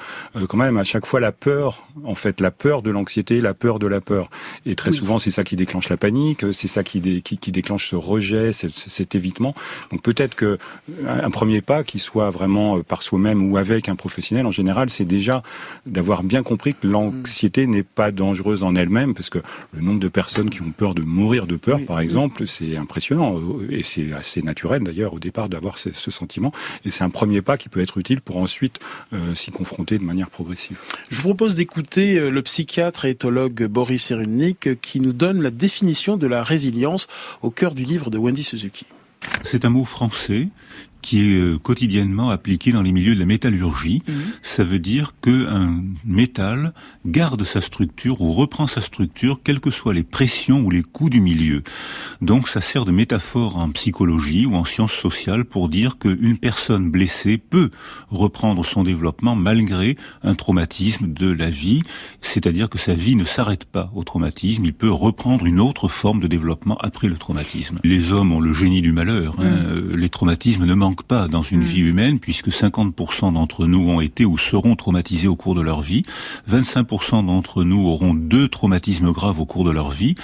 [0.48, 3.80] quand même à chaque fois la peur, en fait, la peur de l'anxiété, la peur
[3.80, 4.30] de la peur.
[4.66, 7.90] Et très souvent c'est ça qui déclenche la panique, c'est ça qui, qui, qui, déclenche
[7.90, 9.52] ce rejet, cet, cet évitement.
[9.90, 10.58] Donc peut-être que
[11.08, 15.04] un premier pas qui soit vraiment par soi-même ou avec un professionnel en général, c'est
[15.04, 15.42] déjà
[15.86, 19.38] d'avoir bien compris que l'anxiété n'est n'est pas dangereuse en elle-même, parce que
[19.72, 23.40] le nombre de personnes qui ont peur de mourir de peur, par exemple, c'est impressionnant.
[23.70, 26.52] Et c'est assez naturel d'ailleurs au départ d'avoir ce, sentiment.
[26.84, 28.78] Et c'est un premier pas qui peut être utile pour ensuite
[29.12, 30.78] euh, s'y confronter de manière progressive.
[31.08, 35.50] Je vous propose d'écouter euh, le psychiatre et éthologue Boris Cyrulnik qui nous donne la
[35.50, 37.06] définition de la résilience
[37.42, 38.86] au cœur du livre de Wendy Suzuki.
[39.44, 40.48] C'est un mot français
[41.02, 44.02] qui est euh, quotidiennement appliqué dans les milieux de la métallurgie.
[44.06, 44.14] Mhm.
[44.42, 46.72] Ça veut dire qu'un métal
[47.06, 51.10] garde sa structure ou reprend sa structure, quelles que soient les pressions ou les coups
[51.10, 51.62] du milieu.
[52.20, 56.90] Donc ça sert de métaphore en psychologie ou en sciences sociales pour dire qu'une personne
[56.90, 57.70] blessée peut
[58.10, 61.82] reprendre son développement malgré un traumatisme de la vie,
[62.20, 66.20] c'est-à-dire que sa vie ne s'arrête pas au traumatisme, il peut reprendre une autre forme
[66.20, 67.78] de développement après le traumatisme.
[67.84, 69.44] Les hommes ont le génie du malheur, hein.
[69.44, 69.96] mhm.
[69.96, 71.64] les traumatismes ne manquent pas dans une mm.
[71.64, 75.80] vie humaine, puisque 50% d'entre nous ont été ou seront traumatisés au cours de leur
[75.80, 76.02] vie,
[76.50, 80.14] 25% d'entre nous auront deux traumatismes graves au cours de leur vie,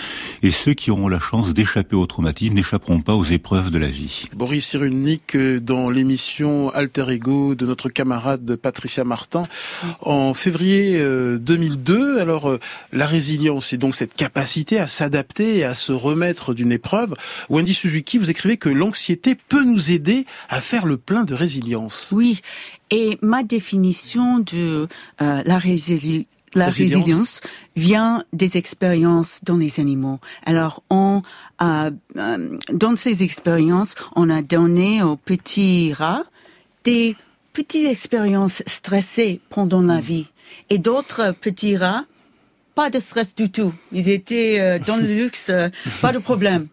[0.42, 3.88] et ceux qui auront la chance d'échapper au traumatisme n'échapperont pas aux épreuves de la
[3.88, 4.28] vie.
[4.34, 9.44] Boris Cyrulnik, euh, dans l'émission Alter Ego de notre camarade Patricia Martin,
[10.00, 10.98] en février
[11.38, 12.60] 2002, euh, alors euh,
[12.92, 17.14] la résilience est donc cette capacité à s'adapter et à se remettre d'une épreuve.
[17.48, 21.34] Wendy Suzuki, vous écrivez que l'anxiété peut nous aider à à faire le plein de
[21.34, 22.10] résilience.
[22.12, 22.40] Oui,
[22.90, 24.88] et ma définition de
[25.20, 27.42] euh, la résilience la résilience.
[27.74, 30.18] vient des expériences dans les animaux.
[30.46, 31.20] Alors, on
[31.58, 36.24] a, euh, dans ces expériences, on a donné aux petits rats
[36.84, 37.14] des
[37.52, 40.28] petites expériences stressées pendant la vie.
[40.70, 42.04] Et d'autres petits rats,
[42.74, 43.74] pas de stress du tout.
[43.92, 45.52] Ils étaient euh, dans le luxe,
[46.00, 46.68] pas de problème.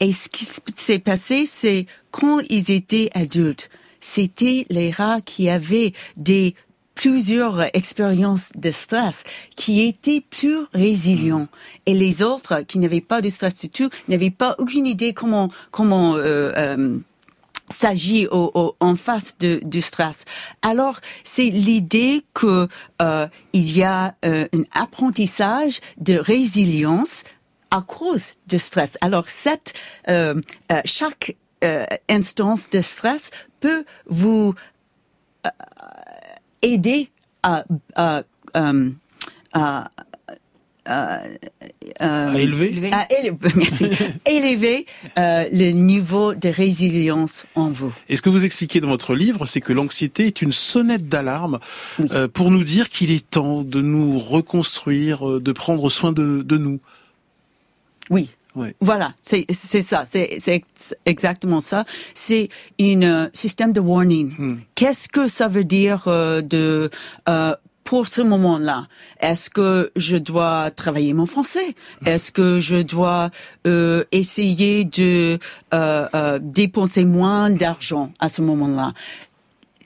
[0.00, 3.68] Et ce qui s'est passé, c'est quand ils étaient adultes,
[4.00, 6.54] c'était les rats qui avaient des
[6.94, 9.22] plusieurs expériences de stress
[9.54, 11.46] qui étaient plus résilients
[11.86, 15.48] et les autres qui n'avaient pas de stress du tout n'avaient pas aucune idée comment
[15.70, 16.98] comment euh, euh,
[17.70, 20.24] s'agit en face de, du stress.
[20.62, 22.68] Alors, c'est l'idée que
[23.02, 27.24] euh, il y a euh, un apprentissage de résilience
[27.70, 28.96] à cause du stress.
[29.00, 29.74] Alors, cette,
[30.08, 30.40] euh,
[30.72, 34.54] euh, chaque euh, instance de stress peut vous
[35.46, 35.50] euh,
[36.62, 37.10] aider
[37.42, 38.22] à, à,
[38.56, 38.90] euh,
[39.52, 39.90] à,
[40.88, 41.20] à
[42.38, 43.86] élever, à élever, merci,
[44.26, 44.86] élever
[45.18, 47.94] euh, le niveau de résilience en vous.
[48.08, 51.58] Et ce que vous expliquez dans votre livre, c'est que l'anxiété est une sonnette d'alarme
[52.12, 56.56] euh, pour nous dire qu'il est temps de nous reconstruire, de prendre soin de, de
[56.56, 56.80] nous.
[58.10, 58.30] Oui.
[58.80, 60.64] Voilà, c'est ça, c'est
[61.04, 61.84] exactement ça.
[62.14, 62.48] C'est
[62.80, 64.34] un euh, système de warning.
[64.36, 64.56] Hmm.
[64.74, 66.90] Qu'est-ce que ça veut dire euh, de
[67.28, 68.86] euh, pour ce moment-là?
[69.20, 71.74] Est-ce que je dois travailler mon français?
[72.04, 73.30] Est-ce que je dois
[73.66, 75.38] euh, essayer de
[75.72, 78.92] euh, euh, dépenser moins d'argent à ce moment-là?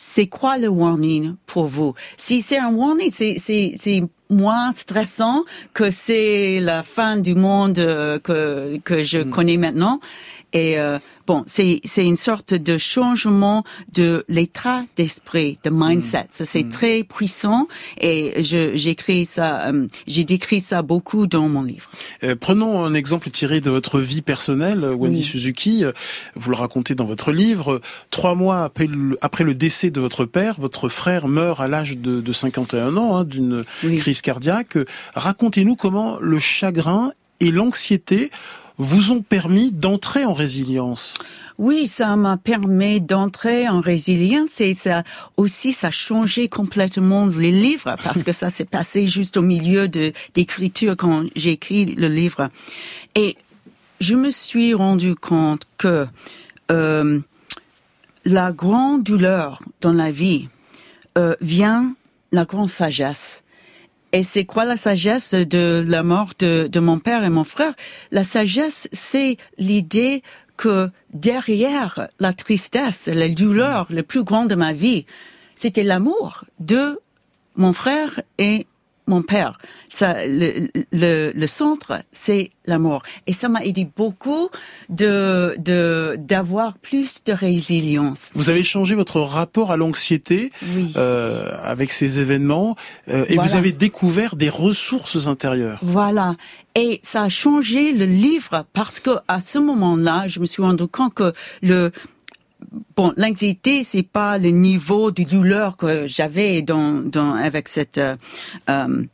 [0.05, 1.95] C'est quoi le warning pour vous?
[2.17, 8.79] Si c'est un warning, c'est moins stressant que c'est la fin du monde euh, que,
[8.79, 9.31] que je hmm.
[9.31, 10.01] connais maintenant.
[10.53, 16.27] Et euh, bon, c'est c'est une sorte de changement de l'état d'esprit, de mindset.
[16.31, 16.69] Ça c'est mm.
[16.69, 17.69] très puissant
[18.01, 21.89] et j'écris ça, euh, j'ai décrit ça beaucoup dans mon livre.
[22.23, 25.85] Euh, prenons un exemple tiré de votre vie personnelle, Wendy Suzuki.
[26.37, 27.81] Vous le racontez dans votre livre.
[28.11, 31.97] Trois mois après le, après le décès de votre père, votre frère meurt à l'âge
[31.97, 33.65] de, de 51 ans hein, d'une
[33.99, 34.77] crise cardiaque.
[35.15, 38.31] Racontez-nous comment le chagrin et l'anxiété
[38.79, 41.19] vous ont permis d'entrer en résilience.
[41.59, 45.03] Oui, ça m'a permis d'entrer en résilience et ça
[45.37, 49.87] aussi ça a changé complètement les livres parce que ça s'est passé juste au milieu
[49.87, 52.49] de d'écriture quand j'ai écrit le livre
[53.15, 53.37] et
[54.01, 56.07] je me suis rendu compte que
[56.71, 57.21] euh,
[58.25, 60.49] la grande douleur dans la vie
[61.19, 61.95] euh, vient
[62.33, 63.42] la grande sagesse
[64.13, 67.73] et c'est quoi la sagesse de la mort de, mon père et mon frère?
[68.11, 70.23] La sagesse, c'est l'idée
[70.59, 75.07] que derrière la tristesse, la douleur le plus grande de ma vie,
[75.55, 77.01] c'était l'amour de
[77.57, 78.67] mon frère et
[79.07, 79.59] mon père.
[79.91, 83.03] Ça, le, le, le centre, c'est l'amour.
[83.27, 84.49] Et ça m'a aidé beaucoup
[84.89, 88.31] de de d'avoir plus de résilience.
[88.35, 90.53] Vous avez changé votre rapport à l'anxiété
[90.97, 92.77] euh, avec ces événements
[93.09, 95.81] euh, et vous avez découvert des ressources intérieures.
[95.83, 96.37] Voilà.
[96.75, 100.87] Et ça a changé le livre parce que à ce moment-là, je me suis rendu
[100.87, 101.91] compte que le
[102.97, 108.17] bon, l'anxiété, c'est pas le niveau de douleur que j'avais dans, dans, avec cette, euh,
[108.69, 109.05] euh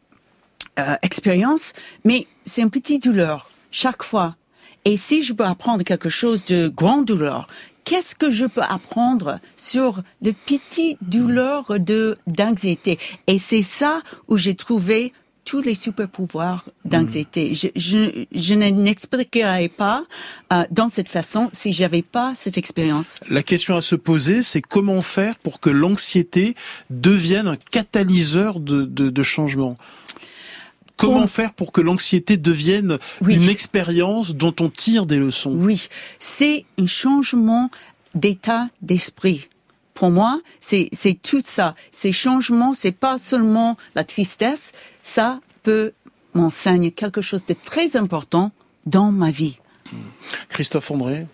[0.79, 1.73] euh, expérience,
[2.05, 4.37] mais c'est une petite douleur chaque fois.
[4.85, 7.49] Et si je peux apprendre quelque chose de grande douleur,
[7.83, 14.37] qu'est-ce que je peux apprendre sur les petites douleurs de d'anxiété Et c'est ça où
[14.37, 15.13] j'ai trouvé
[15.49, 17.55] tous les super pouvoirs d'anxiété.
[17.55, 20.05] Je, je, je n'expliquerais pas
[20.53, 23.19] euh, dans cette façon si j'avais pas cette expérience.
[23.31, 26.55] La question à se poser, c'est comment faire pour que l'anxiété
[26.91, 29.77] devienne un catalyseur de, de, de changement?
[30.99, 33.37] Comment faire pour que l'anxiété devienne Oui.
[33.37, 35.53] une expérience dont on tire des leçons?
[35.55, 37.71] Oui, c'est un changement
[38.15, 39.49] d'état d'esprit.
[39.95, 41.75] Pour moi, c'est c'est tout ça.
[41.91, 44.73] Ces changements, c'est pas seulement la tristesse.
[45.11, 45.93] Ça peut
[46.35, 48.53] m'enseigner quelque chose de très important
[48.85, 49.57] dans ma vie.
[50.51, 51.27] Christophe André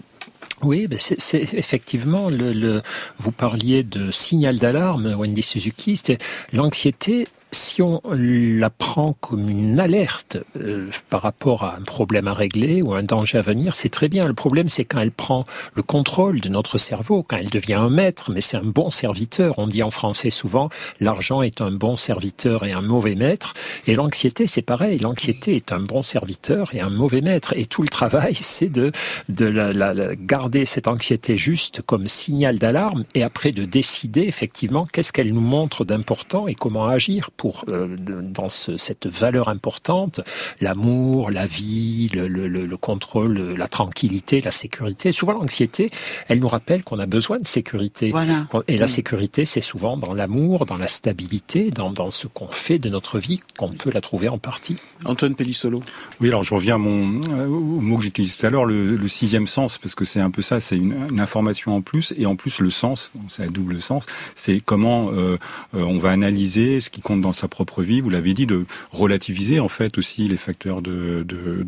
[0.62, 2.82] Oui, ben c'est effectivement le, le.
[3.18, 5.96] Vous parliez de signal d'alarme, Wendy Suzuki.
[5.96, 6.18] C'est
[6.52, 7.26] l'anxiété.
[7.54, 12.82] Si on la prend comme une alerte euh, par rapport à un problème à régler
[12.82, 14.26] ou un danger à venir, c'est très bien.
[14.26, 17.90] Le problème, c'est quand elle prend le contrôle de notre cerveau, quand elle devient un
[17.90, 19.54] maître, mais c'est un bon serviteur.
[19.58, 23.54] On dit en français souvent, l'argent est un bon serviteur et un mauvais maître.
[23.86, 24.98] Et l'anxiété, c'est pareil.
[24.98, 27.52] L'anxiété est un bon serviteur et un mauvais maître.
[27.56, 28.90] Et tout le travail, c'est de,
[29.28, 34.22] de la, la- la- garder cette anxiété juste comme signal d'alarme et après de décider
[34.22, 37.30] effectivement qu'est-ce qu'elle nous montre d'important et comment agir
[37.68, 40.20] euh, dans ce- cette valeur importante,
[40.60, 45.12] l'amour, la vie, le, le- le- le contrôle, la tranquillité, la sécurité.
[45.12, 45.90] Souvent l'anxiété,
[46.28, 48.10] elle nous rappelle qu'on a besoin de sécurité.
[48.10, 48.46] Voilà.
[48.68, 48.88] Et la Mm.
[48.88, 53.18] sécurité, c'est souvent dans l'amour, dans la stabilité, dans, dans ce qu'on fait de notre
[53.18, 54.76] vie qu'on peut la trouver en partie.
[55.04, 55.82] Antoine Pellissolo
[56.20, 58.96] Oui, alors je reviens à mon, euh, au mot que j'utilisais tout à l'heure, le,
[58.96, 62.14] le sixième sens, parce que c'est un peu ça, c'est une, une information en plus,
[62.16, 65.36] et en plus le sens, c'est à double sens, c'est comment euh,
[65.74, 68.00] euh, on va analyser ce qui compte dans sa propre vie.
[68.00, 71.24] Vous l'avez dit, de relativiser en fait aussi les facteurs de,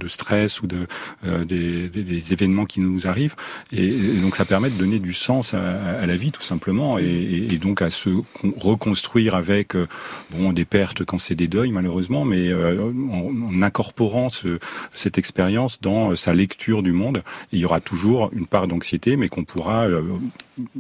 [0.09, 0.87] stress ou de
[1.27, 3.35] euh, des, événements qui nous arrivent,
[3.73, 7.83] et, donc ça permet de donner du sens à, la vie tout simplement, et, donc
[7.83, 9.87] à se con- reconstruire avec euh,
[10.31, 14.59] bon des pertes quand c'est des deuils malheureusement, mais euh, en, incorporant ce,
[14.95, 17.23] cette expérience dans sa lecture du monde.
[17.53, 19.87] Il y aura toujours une part d'anxiété, mais qu'on pourra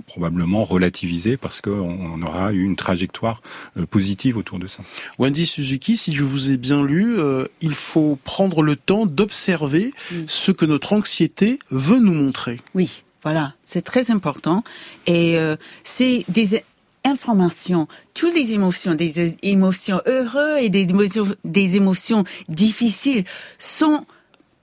[0.06, 3.42] probablement relativiser parce qu'on on aura eu une trajectoire
[3.76, 4.82] euh, positive autour de ça.
[5.18, 9.92] Wendy Suzuki, si je vous ai bien lu, euh, il faut prendre le temps d'observer
[10.26, 12.60] ce que notre anxiété veut nous montrer.
[12.74, 14.62] Oui, voilà, c'est très important.
[15.06, 16.62] Et euh, c'est des
[17.04, 23.24] informations, toutes les émotions, des émotions heureuses et des émotions, des émotions difficiles
[23.58, 24.04] sont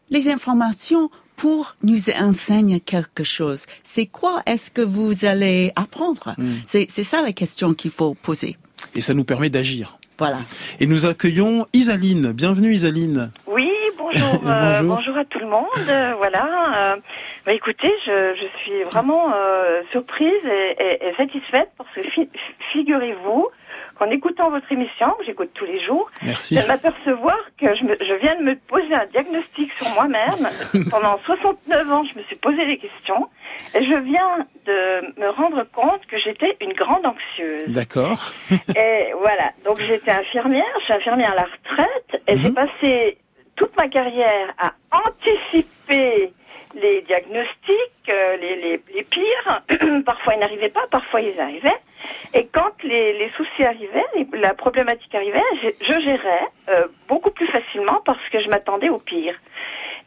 [0.10, 3.66] les informations pour nous enseigner quelque chose.
[3.84, 6.34] C'est quoi est-ce que vous allez apprendre?
[6.38, 6.54] Mm.
[6.66, 8.58] C'est c'est ça la question qu'il faut poser.
[8.96, 9.98] Et ça nous permet d'agir.
[10.20, 10.38] Voilà.
[10.80, 12.32] Et nous accueillons Isaline.
[12.34, 13.32] Bienvenue Isaline.
[13.48, 14.96] Oui, bonjour, euh, Bonjour.
[14.96, 15.66] bonjour à tout le monde.
[15.90, 16.94] euh, voilà.
[16.94, 16.96] euh,
[17.46, 22.30] bah, écoutez, je, je suis vraiment euh, surprise et, et- et satisfaite parce que fi-
[22.72, 23.48] figurez-vous
[23.98, 26.56] qu'en écoutant votre émission, que j'écoute tous les jours, Merci.
[26.56, 30.50] de m'apercevoir que je, me- je viens de me poser un diagnostic sur moi-même.
[30.92, 33.30] Pendant 69 ans, je me suis posé des questions
[33.76, 37.70] et je viens de me rendre compte que j'étais une grande anxieuse.
[37.70, 38.32] D'accord.
[38.76, 42.56] Et voilà, donc j'étais infirmière, je suis infirmière à la retraite, et j'ai Mhm.
[42.56, 43.18] passé
[43.56, 44.74] toute ma carrière à
[45.08, 46.34] anticiper
[46.76, 48.56] les diagnostics, euh, les,
[48.94, 49.62] les, pires.
[50.06, 51.80] parfois ils n'arrivaient pas, parfois ils arrivaient.
[52.34, 57.48] Et quand les, les soucis arrivaient, la problématique arrivait, je, je gérais euh, beaucoup plus
[57.48, 59.36] facilement parce que je m'attendais au pire.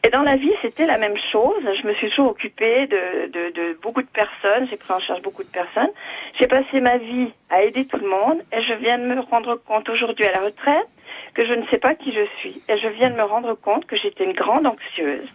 [0.04, 1.62] Et dans la vie, c'était la même chose.
[1.82, 4.68] Je me suis toujours occupée de, de, de beaucoup de personnes.
[4.70, 5.90] J'ai pris en charge beaucoup de personnes.
[6.38, 8.42] J'ai passé ma vie à aider tout le monde.
[8.52, 10.86] Et je viens de me rendre compte aujourd'hui à la retraite
[11.36, 12.62] que je ne sais pas qui je suis.
[12.68, 15.28] Et je viens de me rendre compte que j'étais une grande anxieuse.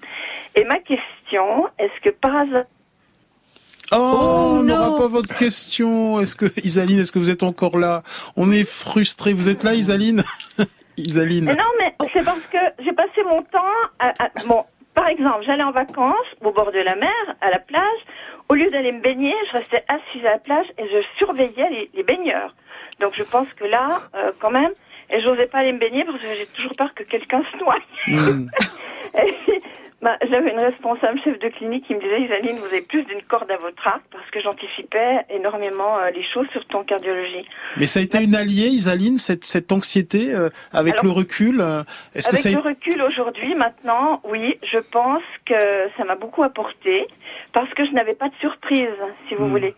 [0.56, 2.64] Et ma question, est-ce que par hasard,
[3.94, 4.98] Oh, Oh, on n'aura non.
[4.98, 6.20] pas votre question.
[6.22, 8.04] Est-ce que Isaline, est-ce que vous êtes encore là?
[8.38, 9.34] On est frustrés.
[9.34, 10.24] Vous êtes là, Isaline?
[10.98, 11.46] Isaline.
[11.46, 13.66] Mais non, mais c'est parce que j'ai passé mon temps
[14.00, 17.12] à, à- bon, par exemple, j'allais en vacances au bord de la mer,
[17.42, 18.00] à la plage.
[18.50, 21.90] Au lieu d'aller me baigner, je restais assise à la plage et je surveillais les,
[21.94, 22.56] les baigneurs.
[23.02, 24.72] Donc je pense que là, euh, quand même,
[25.12, 27.78] et j'osais pas aller me baigner parce que j'ai toujours peur que quelqu'un se noie.
[28.08, 28.48] Hmm.
[29.18, 29.62] Et puis,
[30.02, 33.22] bah, j'avais une responsable chef de clinique qui me disait, Isaline, vous avez plus d'une
[33.24, 37.46] corde à votre arc parce que j'anticipais énormément euh, les choses sur ton cardiologie.
[37.78, 41.62] Mais ça a été une alliée, Isaline, cette, cette anxiété, euh, avec Alors, le recul.
[41.62, 45.54] euh, que Avec ça a le recul aujourd'hui, maintenant, oui, je pense que
[45.98, 47.06] ça m'a beaucoup apporté
[47.54, 48.88] parce que je n'avais pas de surprise,
[49.28, 49.52] si vous Hmm.
[49.52, 49.76] voulez.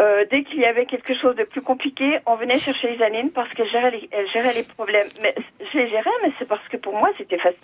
[0.00, 3.48] Euh, dès qu'il y avait quelque chose de plus compliqué, on venait chercher Isaline parce
[3.50, 5.08] qu'elle gérait les, elle gérait les problèmes.
[5.20, 5.34] Mais
[5.72, 7.58] je les gérais, mais c'est parce que pour moi c'était facile.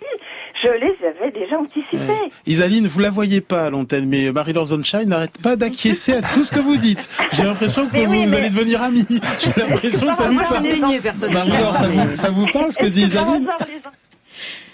[0.61, 2.31] Je les avais déjà anticipés.
[2.45, 6.43] Isaline, vous la voyez pas à l'antenne, mais Marie-Laure Zonshine n'arrête pas d'acquiescer à tout
[6.43, 7.09] ce que vous dites.
[7.31, 9.05] J'ai l'impression que Mais vous, oui, vous mais- allez devenir amis.
[9.39, 10.65] J'ai l'impression que ça vous Moi, je vais parle.
[10.67, 11.45] me baigner personnellement.
[11.47, 13.47] Marie-Laure, ça vous, ça vous parle ce que dit Isaline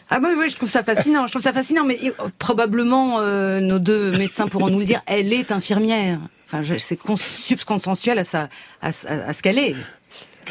[0.09, 1.27] Ah oui, oui, je trouve ça fascinant.
[1.27, 5.01] Je trouve ça fascinant, mais euh, probablement euh, nos deux médecins pourront nous le dire.
[5.07, 6.19] Elle est infirmière.
[6.79, 8.49] C'est cons- subconsensuel à, sa-
[8.81, 8.91] à
[9.33, 9.75] ce qu'elle est.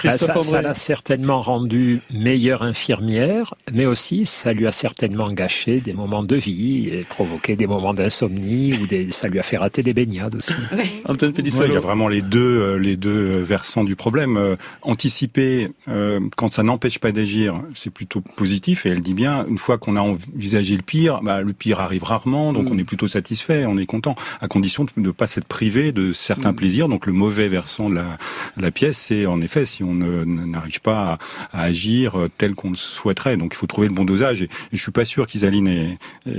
[0.05, 0.63] Bah, Christophe ça ça André.
[0.63, 6.37] l'a certainement rendue meilleure infirmière, mais aussi ça lui a certainement gâché des moments de
[6.37, 10.35] vie et provoqué des moments d'insomnie ou des, ça lui a fait rater des baignades
[10.35, 10.55] aussi.
[11.09, 14.37] Antoine Ouais, il y a vraiment les deux, euh, les deux versants du problème.
[14.37, 18.87] Euh, anticiper euh, quand ça n'empêche pas d'agir, c'est plutôt positif.
[18.87, 22.05] Et elle dit bien, une fois qu'on a envisagé le pire, bah, le pire arrive
[22.05, 22.73] rarement, donc Mm.
[22.73, 26.13] on est plutôt satisfait, on est content, à condition de ne pas s'être privé de
[26.13, 26.89] certains plaisirs.
[26.89, 28.19] Donc le mauvais versant de la,
[28.57, 31.19] de la pièce, c'est en effet si on ne- n'arrive pas
[31.53, 33.37] à, à agir euh, tel qu'on le souhaiterait.
[33.37, 34.43] Donc il faut trouver le bon dosage.
[34.43, 36.31] Et, et je suis pas sûr qu'Isaline ait, ait-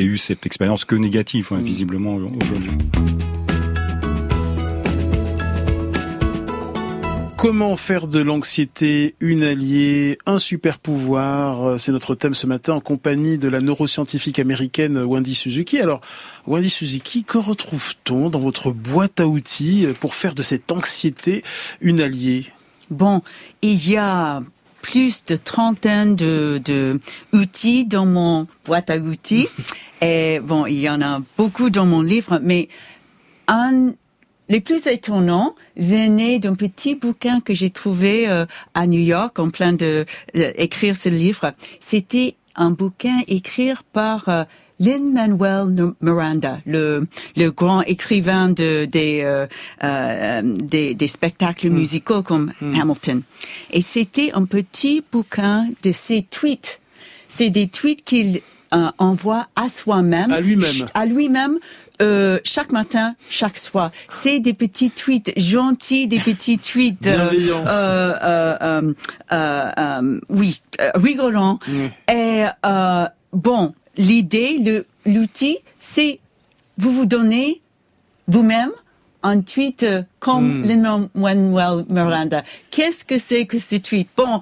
[0.00, 2.70] ait eu cette expérience que négative, hein, visiblement aujourd'hui.
[7.36, 11.76] Comment faire de l'anxiété une alliée, un super pouvoir?
[11.80, 15.80] C'est notre thème ce matin en compagnie de la neuroscientifique américaine Wendy Suzuki.
[15.80, 16.00] Alors,
[16.46, 21.42] Wendy Suzuki, que retrouve-t-on dans votre boîte à outils pour faire de cette anxiété
[21.80, 22.46] une alliée?
[22.92, 23.22] Bon,
[23.62, 24.42] il y a
[24.82, 27.00] plus de trentaine de, de
[27.32, 29.48] outils dans mon boîte à outils.
[30.02, 32.68] Et bon, il y en a beaucoup dans mon livre, mais
[33.48, 33.92] un,
[34.48, 39.48] les plus étonnants venaient d'un petit bouquin que j'ai trouvé euh, à New York en
[39.48, 40.04] plein de
[40.36, 41.54] euh, écrire ce livre.
[41.80, 44.44] C'était un bouquin écrit par euh,
[44.82, 47.06] Lin-Manuel Miranda, le,
[47.36, 49.46] le grand écrivain de, des, euh,
[49.84, 53.22] euh, des, des spectacles musicaux comme Hamilton.
[53.70, 56.80] Et c'était un petit bouquin de ses tweets.
[57.28, 58.40] C'est des tweets qu'il
[58.74, 60.32] euh, envoie à soi-même.
[60.32, 60.86] À lui-même.
[60.94, 61.58] À lui-même.
[62.02, 63.90] euh, chaque matin, chaque soir.
[64.10, 67.30] C'est des petits tweets gentils, des petits tweets euh,
[67.66, 68.14] euh,
[68.62, 68.94] euh,
[69.32, 70.60] euh, oui,
[70.94, 71.58] rigolants.
[72.10, 76.20] Et euh, bon, l'idée, l'outil, c'est
[76.78, 77.60] vous vous donnez
[78.28, 78.70] vous-même
[79.22, 82.42] un tweet euh, comme Lin-Manuel Miranda.
[82.70, 84.40] Qu'est-ce que c'est que ce tweet Bon.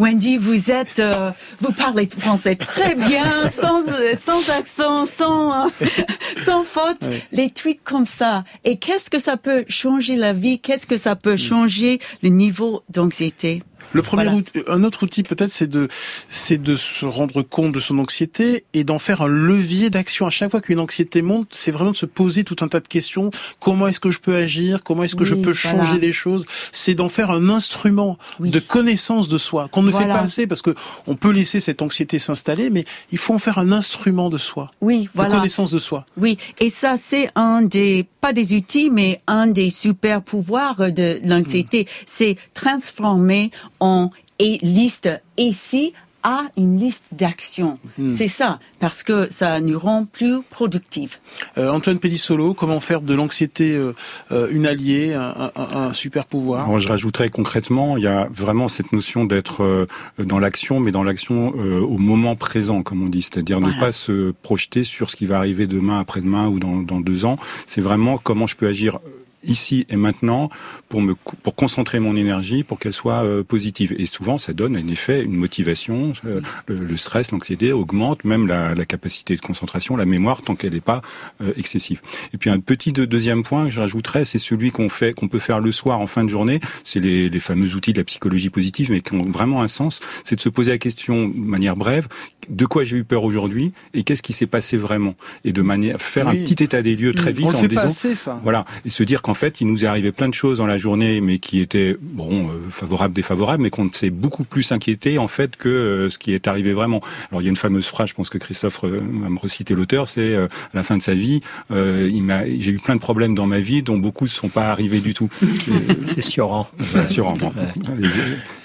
[0.00, 5.68] Wendy, vous êtes, euh, vous parlez français très bien, sans euh, sans accent, sans euh,
[6.42, 7.10] sans faute.
[7.32, 8.44] Les tweets comme ça.
[8.64, 10.58] Et qu'est-ce que ça peut changer la vie?
[10.58, 13.62] Qu'est-ce que ça peut changer le niveau d'anxiété?
[13.92, 14.38] Le premier Voilà.
[14.38, 15.88] outil, un autre outil peut-être, c'est de,
[16.28, 20.26] c'est de se rendre compte de son anxiété et d'en faire un levier d'action.
[20.26, 22.88] À chaque fois qu'une anxiété monte, c'est vraiment de se poser tout un tas de
[22.88, 23.30] questions.
[23.58, 24.82] Comment est-ce que je peux agir?
[24.84, 25.84] Comment est-ce que je peux voilà.
[25.84, 26.46] changer les choses?
[26.72, 28.50] C'est d'en faire un instrument Oui.
[28.50, 30.74] de connaissance de soi qu'on ne fait pas assez parce que
[31.06, 34.70] on peut laisser cette anxiété s'installer, mais il faut en faire un instrument de soi,
[34.80, 35.34] Oui, de voilà.
[35.36, 36.06] connaissance de soi.
[36.16, 41.20] Oui, et ça c'est un des pas des outils mais un des super pouvoirs de
[41.24, 43.50] l'anxiété, c'est transformer
[43.80, 47.78] en et liste ici à une liste d'actions.
[48.10, 51.18] C'est ça parce que ça nous rend plus productifs.
[51.56, 53.94] Euh, Antoine Pellissolo, comment faire de l'anxiété euh,
[54.30, 56.66] euh, une alliée, un, un- un super pouvoir?
[56.66, 59.86] Alors, je rajouterais concrètement, il y a vraiment cette notion d'être euh,
[60.18, 63.90] dans l'action, mais dans l'action euh, au moment présent, comme on dit, c'est-à-dire ne pas
[63.92, 67.38] se projeter sur ce qui va arriver demain, après-demain ou dans, dans deux ans.
[67.64, 68.98] C'est vraiment comment je peux agir
[69.44, 70.50] ici et maintenant
[70.88, 73.94] pour me pour concentrer mon énergie pour qu'elle soit euh, positive.
[73.98, 78.46] Et souvent ça donne en effet une motivation euh, le, le stress l'anxiété augmente même
[78.46, 81.00] la, la capacité de concentration la mémoire tant qu'elle n'est pas
[81.40, 82.00] euh, excessive.
[82.34, 85.28] Et puis un petit de- deuxième point que je rajouterais c'est celui qu'on fait qu'on
[85.28, 86.60] peut faire le soir en fin de journée.
[86.84, 90.00] C'est les, les fameux outils de la psychologie positive mais qui ont vraiment un sens.
[90.24, 92.08] C'est de se poser la question de manière brève
[92.48, 95.14] de quoi j'ai eu peur aujourd'hui et qu'est-ce qui s'est passé vraiment?
[95.44, 96.40] Et de manière faire Oui.
[96.40, 98.40] un petit état des lieux très vite On le en disant pas assez ça.
[98.42, 100.76] voilà, et se dire qu'en fait, il nous est arrivé plein de choses dans la
[100.76, 105.28] journée, mais qui étaient bon euh, favorables, défavorables, mais qu'on s'est beaucoup plus inquiété en
[105.28, 107.00] fait que euh, ce qui est arrivé vraiment.
[107.30, 109.76] Alors il y a une fameuse phrase, je pense que Christophe euh, va me reciter
[109.76, 112.96] l'auteur, c'est euh, à la fin de sa vie, euh, il m'a, j'ai eu plein
[112.96, 115.28] de problèmes dans ma vie dont beaucoup ne sont pas arrivés du tout.
[116.06, 116.66] C'est sûrement.
[116.78, 117.52] Voilà, sûrement.
[117.98, 118.08] Les,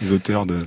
[0.02, 0.66] les auteurs de,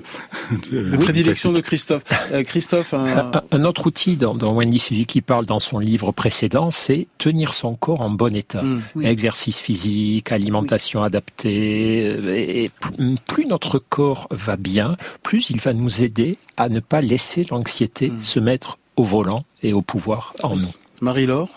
[0.71, 2.05] De prédilection de Christophe.
[2.31, 3.07] Euh, Christophe, un...
[3.19, 7.55] Un, un autre outil dont, dont Wendy Suzuki parle dans son livre précédent, c'est tenir
[7.55, 8.63] son corps en bon état.
[8.63, 8.83] Mm.
[8.95, 9.07] Oui.
[9.07, 9.88] Exercice physique,
[10.31, 12.05] alimentation adaptée.
[12.07, 16.81] euh, Et plus, plus notre corps va bien, plus il va nous aider à ne
[16.81, 18.21] pas laisser l'anxiété Mm.
[18.21, 20.73] se mettre au volant et au pouvoir en nous.
[21.01, 21.51] Marie-Laure,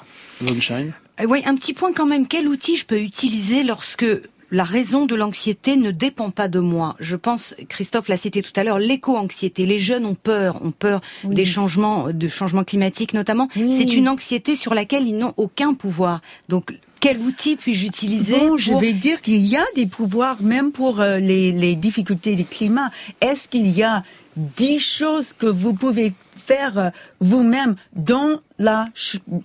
[0.43, 0.93] Sunshine.
[1.19, 2.27] Euh, Oui, un petit point quand même.
[2.27, 4.05] Quel outil je peux utiliser lorsque
[4.53, 6.95] la raison de l'anxiété ne dépend pas de moi?
[6.99, 9.65] Je pense, Christophe l'a cité tout à l'heure, l'éco-anxiété.
[9.65, 13.47] Les jeunes ont peur, ont peur des changements, de changements climatiques notamment.
[13.71, 16.21] C'est une anxiété sur laquelle ils n'ont aucun pouvoir.
[16.49, 20.71] Donc quel outil puis-je utiliser bon, Je vais dire qu'il y a des pouvoirs même
[20.71, 22.91] pour euh, les, les difficultés du climat.
[23.19, 24.03] Est-ce qu'il y a
[24.37, 26.89] dix choses que vous pouvez faire euh,
[27.19, 28.85] vous-même dans la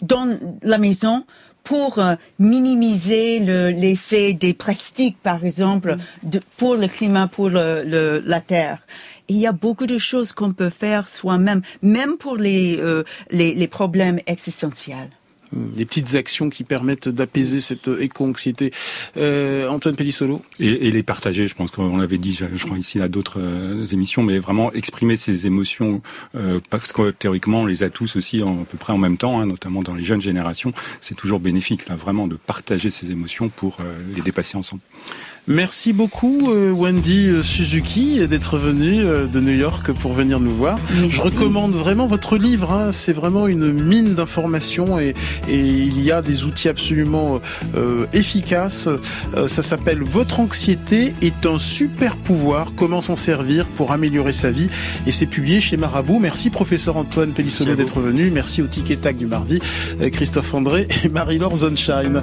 [0.03, 1.25] dans la maison
[1.65, 8.41] pour euh, minimiser l'effet des plastiques, par exemple, de, pour le climat, pour le, la
[8.41, 8.79] terre?
[9.29, 12.81] il y a beaucoup de choses qu'on peut faire soi-même, même pour les,
[13.33, 15.11] les, les problèmes existentiels
[15.53, 18.73] des petites actions qui permettent d'apaiser cette éco-anxiété.
[19.17, 23.09] Euh, Antoine Pellissolo et, les partager, je pense qu'on l'avait dit, je, crois ici à
[23.09, 26.03] d'autres euh, émissions, mais vraiment exprimer ces émotions,
[26.35, 29.41] euh, parce que théoriquement on les a tous aussi à peu près en même temps,
[29.41, 33.49] hein, notamment dans les jeunes générations, c'est toujours bénéfique là, vraiment de partager ces émotions
[33.49, 34.83] pour euh, les dépasser ensemble.
[35.49, 40.51] Merci beaucoup euh, Wendy euh, Suzuki d'être venue euh, de New York pour venir nous
[40.51, 40.77] voir.
[41.09, 42.73] Je recommande vraiment votre livre.
[42.73, 42.91] Hein.
[42.91, 45.15] C'est vraiment une mine d'informations et,
[45.49, 47.41] et, il y a des outils absolument
[48.13, 48.89] efficaces.
[49.47, 52.73] ça s'appelle Votre anxiété est un super pouvoir.
[52.77, 54.69] Comment s'en servir pour améliorer sa vie
[55.07, 56.19] Et c'est publié chez Marabout.
[56.19, 58.31] Merci professeur Antoine Pellissonnet d'être venu.
[58.31, 59.61] Merci au Ticket Tac du mardi,
[60.13, 62.23] Christophe André et Marie-Laure Zonshine.